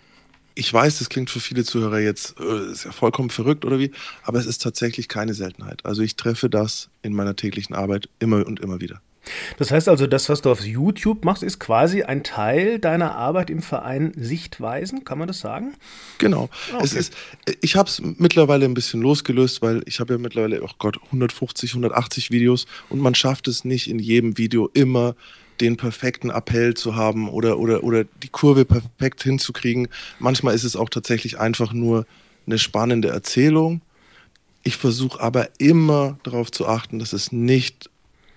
Ich 0.55 0.73
weiß, 0.73 0.99
das 0.99 1.09
klingt 1.09 1.31
für 1.31 1.41
viele 1.41 1.65
Zuhörer 1.65 2.01
jetzt, 2.01 2.35
äh, 2.41 2.73
ist 2.73 2.85
ja 2.85 2.93
vollkommen 2.93 3.31
verrückt 3.31 3.65
oder 3.65 3.79
wie, 3.79 3.93
aber 4.25 4.39
es 4.39 4.47
ist 4.47 4.61
tatsächlich 4.61 5.09
keine 5.09 5.35
Seltenheit. 5.35 5.85
Also 5.87 6.03
ich 6.03 6.17
treffe 6.17 6.51
das 6.51 6.91
in 7.03 7.13
meiner 7.13 7.37
täglichen 7.37 7.77
Arbeit 7.77 8.09
immer 8.19 8.45
und 8.45 8.59
immer 8.59 8.81
wieder. 8.81 9.01
Das 9.59 9.71
heißt 9.71 9.89
also, 9.89 10.07
das, 10.07 10.29
was 10.29 10.43
du 10.43 10.51
auf 10.51 10.65
YouTube 10.65 11.25
machst, 11.25 11.43
ist 11.43 11.59
quasi 11.59 12.03
ein 12.03 12.23
Teil 12.23 12.79
deiner 12.79 13.15
Arbeit 13.15 13.51
im 13.51 13.63
Verein 13.63 14.13
Sichtweisen, 14.17 15.05
kann 15.05 15.19
man 15.19 15.29
das 15.29 15.41
sagen? 15.41 15.75
Genau. 16.19 16.49
Ah, 16.73 16.77
okay. 16.77 16.85
Es 16.85 16.93
ist, 16.95 17.15
ich 17.61 17.77
habe 17.77 17.89
es 17.89 18.01
mittlerweile 18.19 18.65
ein 18.65 18.75
bisschen 18.75 19.01
losgelöst, 19.01 19.63
weil 19.63 19.83
ich 19.87 20.01
habe 20.01 20.15
ja 20.15 20.19
mittlerweile, 20.19 20.63
oh 20.63 20.71
Gott, 20.79 20.99
150, 21.07 21.71
180 21.71 22.31
Videos 22.31 22.67
und 22.89 23.01
man 23.01 23.15
schafft 23.15 23.49
es 23.49 23.65
nicht 23.65 23.89
in 23.89 23.99
jedem 23.99 24.39
Video 24.39 24.69
immer 24.75 25.15
den 25.61 25.77
perfekten 25.77 26.31
Appell 26.31 26.75
zu 26.75 26.97
haben 26.97 27.29
oder, 27.29 27.59
oder, 27.59 27.83
oder 27.83 28.05
die 28.05 28.29
Kurve 28.29 28.65
perfekt 28.65 29.23
hinzukriegen. 29.23 29.89
Manchmal 30.19 30.55
ist 30.55 30.65
es 30.65 30.77
auch 30.77 30.89
tatsächlich 30.89 31.39
einfach 31.39 31.73
nur 31.73 32.07
eine 32.47 32.59
spannende 32.59 33.09
Erzählung. 33.09 33.83
Ich 34.63 34.77
versuche 34.77 35.21
aber 35.21 35.49
immer 35.59 36.19
darauf 36.23 36.51
zu 36.51 36.67
achten, 36.67 36.99
dass 36.99 37.13
es 37.13 37.33
nicht 37.33 37.91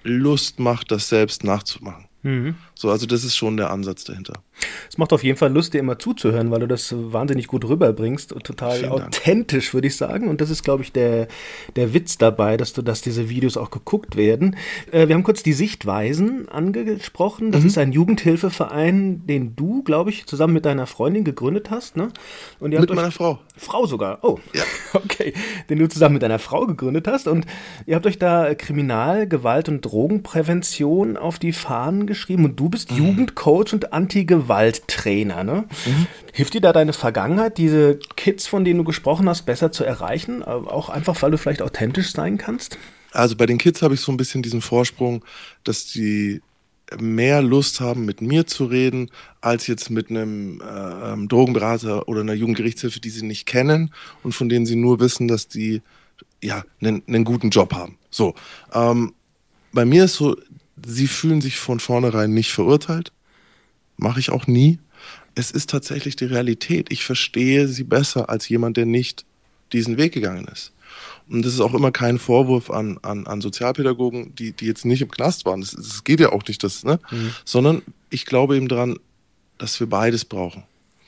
Lust 0.03 0.59
macht, 0.59 0.91
das 0.91 1.09
selbst 1.09 1.43
nachzumachen. 1.43 2.07
Mhm. 2.23 2.55
So, 2.75 2.89
also 2.89 3.05
das 3.05 3.23
ist 3.23 3.35
schon 3.35 3.57
der 3.57 3.71
Ansatz 3.71 4.03
dahinter. 4.03 4.43
Es 4.89 4.97
macht 4.97 5.13
auf 5.13 5.23
jeden 5.23 5.37
Fall 5.37 5.51
Lust, 5.53 5.73
dir 5.73 5.79
immer 5.79 5.99
zuzuhören, 5.99 6.51
weil 6.51 6.59
du 6.59 6.67
das 6.67 6.93
wahnsinnig 6.97 7.47
gut 7.47 7.65
rüberbringst 7.67 8.33
und 8.33 8.43
total 8.43 8.79
Vielen 8.79 8.91
authentisch, 8.91 9.73
würde 9.73 9.87
ich 9.87 9.95
sagen. 9.95 10.27
Und 10.27 10.41
das 10.41 10.49
ist, 10.49 10.63
glaube 10.63 10.83
ich, 10.83 10.91
der, 10.91 11.27
der 11.75 11.93
Witz 11.93 12.17
dabei, 12.17 12.57
dass 12.57 12.73
du, 12.73 12.81
dass 12.81 13.01
diese 13.01 13.29
Videos 13.29 13.57
auch 13.57 13.71
geguckt 13.71 14.15
werden. 14.15 14.55
Äh, 14.91 15.07
wir 15.07 15.15
haben 15.15 15.23
kurz 15.23 15.43
die 15.43 15.53
Sichtweisen 15.53 16.49
angesprochen. 16.49 17.51
Das 17.51 17.61
mhm. 17.61 17.67
ist 17.67 17.77
ein 17.77 17.91
Jugendhilfeverein, 17.91 19.25
den 19.27 19.55
du, 19.55 19.83
glaube 19.83 20.09
ich, 20.09 20.25
zusammen 20.25 20.53
mit 20.53 20.65
deiner 20.65 20.87
Freundin 20.87 21.23
gegründet 21.23 21.69
hast. 21.69 21.95
Ne? 21.95 22.09
Und 22.59 22.71
mit 22.71 22.93
meiner 22.93 23.11
Frau. 23.11 23.39
Frau 23.57 23.85
sogar. 23.85 24.19
Oh, 24.23 24.39
ja. 24.53 24.63
okay. 24.93 25.33
Den 25.69 25.79
du 25.79 25.87
zusammen 25.87 26.13
mit 26.13 26.23
deiner 26.23 26.39
Frau 26.39 26.65
gegründet 26.65 27.07
hast. 27.07 27.27
Und 27.27 27.45
ihr 27.85 27.95
habt 27.95 28.05
euch 28.05 28.19
da 28.19 28.53
Kriminal-, 28.55 29.27
Gewalt- 29.27 29.69
und 29.69 29.81
Drogenprävention 29.81 31.17
auf 31.17 31.39
die 31.39 31.53
Fahnen 31.53 32.07
geschrieben. 32.07 32.45
Und 32.45 32.59
du 32.59 32.69
bist 32.69 32.91
mhm. 32.91 32.97
Jugendcoach 32.97 33.73
und 33.73 33.93
Anti-Gewalt-Trainer. 34.51 35.43
Ne? 35.43 35.65
Mhm. 35.85 36.07
Hilft 36.33 36.53
dir 36.53 36.61
da 36.61 36.73
deine 36.73 36.93
Vergangenheit, 36.93 37.57
diese 37.57 37.99
Kids, 38.15 38.47
von 38.47 38.65
denen 38.65 38.79
du 38.79 38.83
gesprochen 38.83 39.27
hast, 39.27 39.45
besser 39.45 39.71
zu 39.71 39.83
erreichen? 39.83 40.43
Auch 40.43 40.89
einfach, 40.89 41.21
weil 41.21 41.31
du 41.31 41.37
vielleicht 41.37 41.61
authentisch 41.61 42.11
sein 42.11 42.37
kannst? 42.37 42.77
Also 43.11 43.35
bei 43.35 43.45
den 43.45 43.57
Kids 43.57 43.81
habe 43.81 43.93
ich 43.93 44.01
so 44.01 44.11
ein 44.11 44.17
bisschen 44.17 44.41
diesen 44.41 44.61
Vorsprung, 44.61 45.25
dass 45.63 45.85
die 45.85 46.41
mehr 46.99 47.41
Lust 47.41 47.79
haben, 47.79 48.05
mit 48.05 48.21
mir 48.21 48.47
zu 48.47 48.65
reden, 48.65 49.11
als 49.39 49.67
jetzt 49.67 49.89
mit 49.89 50.09
einem 50.09 50.61
äh, 50.61 51.13
ähm, 51.13 51.29
Drogenberater 51.29 52.07
oder 52.09 52.21
einer 52.21 52.33
Jugendgerichtshilfe, 52.33 52.99
die 52.99 53.09
sie 53.09 53.25
nicht 53.25 53.45
kennen 53.45 53.93
und 54.23 54.33
von 54.33 54.49
denen 54.49 54.65
sie 54.65 54.75
nur 54.75 54.99
wissen, 54.99 55.29
dass 55.29 55.47
die 55.47 55.81
ja 56.41 56.63
einen, 56.81 57.01
einen 57.07 57.23
guten 57.23 57.49
Job 57.49 57.73
haben. 57.73 57.97
So. 58.09 58.35
Ähm, 58.73 59.13
bei 59.71 59.85
mir 59.85 60.05
ist 60.05 60.15
so, 60.15 60.35
sie 60.85 61.07
fühlen 61.07 61.39
sich 61.39 61.59
von 61.59 61.79
vornherein 61.79 62.33
nicht 62.33 62.51
verurteilt. 62.51 63.13
Mache 64.01 64.19
ich 64.19 64.31
auch 64.31 64.47
nie. 64.47 64.79
es 65.35 65.51
ist 65.51 65.69
tatsächlich 65.69 66.17
die 66.17 66.25
Realität. 66.25 66.91
Ich 66.91 67.05
verstehe 67.05 67.67
sie 67.67 67.83
besser 67.85 68.29
als 68.29 68.49
jemand, 68.49 68.75
der 68.75 68.85
nicht 68.85 69.25
diesen 69.71 69.97
Weg 69.97 70.13
gegangen 70.13 70.45
ist. 70.51 70.73
Und 71.29 71.45
das 71.45 71.53
ist 71.53 71.61
auch 71.61 71.73
immer 71.73 71.91
kein 71.91 72.17
Vorwurf 72.17 72.69
an, 72.71 72.97
an, 73.03 73.27
an 73.27 73.39
Sozialpädagogen, 73.39 74.35
die, 74.35 74.51
die 74.51 74.65
jetzt 74.65 74.83
nicht 74.85 75.01
im 75.01 75.11
Knast 75.11 75.45
waren. 75.45 75.61
Es 75.61 76.03
geht 76.03 76.19
ja 76.19 76.33
auch 76.33 76.43
nicht, 76.47 76.63
das, 76.63 76.83
ne? 76.83 76.99
Mhm. 77.11 77.31
Sondern 77.45 77.83
ich 78.09 78.25
glaube 78.25 78.57
eben 78.57 78.67
daran, 78.67 78.97
dass 79.57 79.79
wir 79.79 79.87
beides 79.87 80.25
brauchen. 80.25 80.63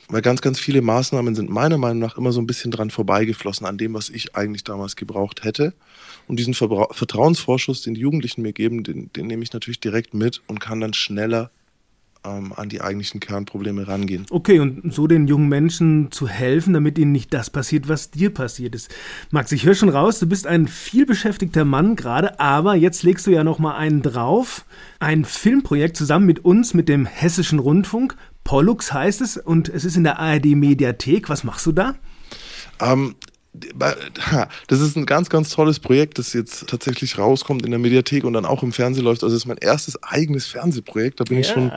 Weil 0.08 0.22
ganz, 0.22 0.40
ganz 0.40 0.60
viele 0.60 0.80
Maßnahmen 0.80 1.34
sind 1.34 1.50
meiner 1.50 1.78
Meinung 1.78 1.98
nach 1.98 2.16
immer 2.16 2.30
so 2.30 2.40
ein 2.40 2.46
bisschen 2.46 2.70
dran 2.70 2.90
vorbeigeflossen 2.90 3.66
an 3.66 3.76
dem, 3.76 3.92
was 3.92 4.08
ich 4.08 4.36
eigentlich 4.36 4.64
damals 4.64 4.96
gebraucht 4.96 5.44
hätte. 5.44 5.74
Und 6.28 6.38
diesen 6.38 6.54
Vertrauensvorschuss, 6.54 7.82
den 7.82 7.94
die 7.94 8.02
Jugendlichen 8.02 8.42
mir 8.42 8.52
geben, 8.52 8.84
den, 8.84 9.12
den 9.12 9.26
nehme 9.26 9.42
ich 9.42 9.52
natürlich 9.52 9.80
direkt 9.80 10.14
mit 10.14 10.42
und 10.46 10.60
kann 10.60 10.80
dann 10.80 10.94
schneller 10.94 11.50
ähm, 12.24 12.52
an 12.54 12.68
die 12.68 12.80
eigentlichen 12.80 13.20
Kernprobleme 13.20 13.86
rangehen. 13.86 14.26
Okay, 14.30 14.60
und 14.60 14.92
so 14.92 15.06
den 15.06 15.28
jungen 15.28 15.48
Menschen 15.48 16.10
zu 16.10 16.28
helfen, 16.28 16.74
damit 16.74 16.98
ihnen 16.98 17.12
nicht 17.12 17.32
das 17.32 17.50
passiert, 17.50 17.88
was 17.88 18.10
dir 18.10 18.32
passiert 18.32 18.74
ist. 18.74 18.94
Max, 19.30 19.52
ich 19.52 19.64
höre 19.64 19.74
schon 19.74 19.88
raus, 19.88 20.18
du 20.18 20.26
bist 20.26 20.46
ein 20.46 20.66
vielbeschäftigter 20.66 21.64
Mann 21.64 21.96
gerade, 21.96 22.40
aber 22.40 22.74
jetzt 22.74 23.02
legst 23.02 23.26
du 23.26 23.30
ja 23.30 23.44
noch 23.44 23.58
mal 23.58 23.76
einen 23.76 24.02
drauf. 24.02 24.64
Ein 25.00 25.24
Filmprojekt 25.24 25.96
zusammen 25.96 26.26
mit 26.26 26.44
uns, 26.44 26.74
mit 26.74 26.88
dem 26.88 27.06
Hessischen 27.06 27.58
Rundfunk. 27.58 28.16
Pollux 28.44 28.92
heißt 28.92 29.20
es 29.20 29.36
und 29.36 29.68
es 29.68 29.84
ist 29.84 29.96
in 29.96 30.04
der 30.04 30.18
ARD 30.18 30.46
Mediathek. 30.54 31.28
Was 31.28 31.44
machst 31.44 31.66
du 31.66 31.72
da? 31.72 31.94
Ähm, 32.80 33.14
das 34.66 34.80
ist 34.80 34.96
ein 34.96 35.06
ganz, 35.06 35.30
ganz 35.30 35.50
tolles 35.50 35.78
Projekt, 35.78 36.18
das 36.18 36.32
jetzt 36.32 36.66
tatsächlich 36.68 37.18
rauskommt 37.18 37.64
in 37.64 37.70
der 37.70 37.78
Mediathek 37.78 38.24
und 38.24 38.32
dann 38.32 38.44
auch 38.44 38.62
im 38.62 38.72
Fernsehen 38.72 39.04
läuft. 39.04 39.22
Also 39.22 39.36
es 39.36 39.42
ist 39.42 39.46
mein 39.46 39.58
erstes 39.58 40.02
eigenes 40.02 40.46
Fernsehprojekt. 40.46 41.20
Da 41.20 41.24
bin 41.24 41.36
ja. 41.36 41.40
ich 41.40 41.48
schon 41.48 41.70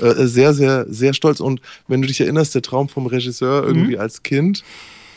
äh, 0.00 0.26
sehr, 0.26 0.52
sehr, 0.52 0.86
sehr 0.88 1.14
stolz. 1.14 1.40
Und 1.40 1.60
wenn 1.88 2.02
du 2.02 2.08
dich 2.08 2.20
erinnerst, 2.20 2.54
der 2.54 2.62
Traum 2.62 2.88
vom 2.88 3.06
Regisseur 3.06 3.64
irgendwie 3.64 3.94
mhm. 3.94 4.00
als 4.00 4.22
Kind, 4.22 4.62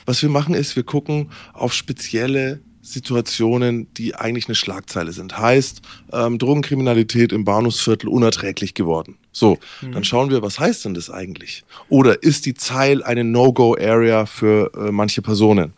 was 0.05 0.21
wir 0.21 0.29
machen 0.29 0.55
ist, 0.55 0.75
wir 0.75 0.83
gucken 0.83 1.31
auf 1.53 1.73
spezielle 1.73 2.61
Situationen, 2.81 3.91
die 3.95 4.15
eigentlich 4.15 4.47
eine 4.47 4.55
Schlagzeile 4.55 5.11
sind. 5.11 5.37
Heißt, 5.37 5.81
ähm, 6.13 6.37
Drogenkriminalität 6.37 7.31
im 7.31 7.43
Bahnhofsviertel 7.43 8.07
unerträglich 8.07 8.75
geworden. 8.75 9.17
So, 9.31 9.57
mhm. 9.81 9.93
dann 9.93 10.03
schauen 10.03 10.29
wir, 10.29 10.43
was 10.43 10.59
heißt 10.59 10.85
denn 10.85 10.93
das 10.93 11.09
eigentlich? 11.09 11.65
Oder 11.89 12.21
ist 12.21 12.45
die 12.45 12.53
Zeil 12.53 13.03
eine 13.03 13.23
No-Go-Area 13.23 14.27
für 14.27 14.71
äh, 14.75 14.91
manche 14.91 15.23
Personen? 15.23 15.73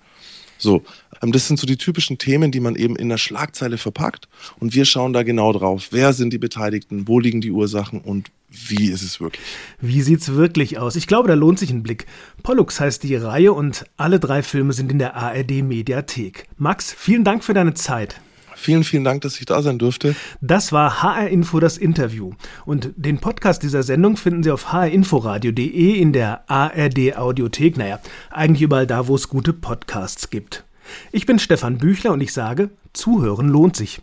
So, 0.58 0.84
ähm, 1.22 1.32
das 1.32 1.48
sind 1.48 1.60
so 1.60 1.67
die 1.67 1.78
typischen 1.78 2.17
Themen, 2.17 2.52
die 2.52 2.60
man 2.60 2.76
eben 2.76 2.96
in 2.96 3.10
der 3.10 3.17
Schlagzeile 3.17 3.78
verpackt. 3.78 4.28
Und 4.60 4.74
wir 4.74 4.86
schauen 4.86 5.13
da 5.13 5.24
genau 5.24 5.54
drauf. 5.54 5.89
Wer 5.91 6.13
sind 6.13 6.32
die 6.32 6.38
Beteiligten? 6.38 7.08
Wo 7.08 7.20
liegen 7.20 7.41
die 7.41 7.52
Ursachen? 7.52 8.02
Und 8.02 8.32
wie 8.50 8.89
ist 8.89 9.02
es 9.02 9.20
wirklich? 9.20 9.46
Wie 9.82 10.02
sieht's 10.02 10.34
wirklich 10.34 10.78
aus? 10.78 10.96
Ich 10.96 11.08
glaube, 11.08 11.28
da 11.28 11.34
lohnt 11.34 11.60
sich 11.60 11.70
ein 11.70 11.84
Blick. 11.84 12.06
Pollux 12.43 12.80
heißt 12.80 13.04
die 13.04 13.15
Reihe 13.15 13.52
und 13.54 13.86
alle 13.98 14.20
drei 14.20 14.41
Filme 14.41 14.74
sind 14.74 14.91
in 14.91 15.00
der 15.00 15.15
ARD 15.15 15.63
Mediathek. 15.63 16.48
Max, 16.58 16.93
vielen 16.93 17.24
Dank 17.24 17.43
für 17.43 17.54
deine 17.54 17.74
Zeit. 17.74 18.22
Vielen, 18.58 18.84
vielen 18.84 19.04
Dank, 19.04 19.22
dass 19.22 19.39
ich 19.39 19.46
da 19.46 19.62
sein 19.62 19.78
durfte. 19.78 20.15
Das 20.41 20.72
war 20.72 21.04
HR 21.04 21.30
Info 21.30 21.60
das 21.60 21.78
Interview. 21.78 22.34
Und 22.65 22.91
den 22.96 23.20
Podcast 23.20 23.62
dieser 23.62 23.84
Sendung 23.84 24.17
finden 24.17 24.41
Sie 24.41 24.52
auf 24.52 24.74
hrinforadio.de 24.74 25.93
in 25.93 26.12
der 26.12 26.50
ARD 26.50 27.15
Audiothek. 27.15 27.78
Naja, 27.78 28.00
eigentlich 28.32 28.63
überall 28.63 28.88
da, 28.88 29.08
wo 29.08 29.15
es 29.15 29.30
gute 29.30 29.54
Podcasts 29.54 30.32
gibt. 30.32 30.65
Ich 31.12 31.28
bin 31.28 31.38
Stefan 31.38 31.78
Büchler 31.78 32.12
und 32.13 32.22
ich 32.22 32.34
sage, 32.34 32.72
zuhören 32.93 33.48
lohnt 33.48 33.76
sich. 33.76 34.02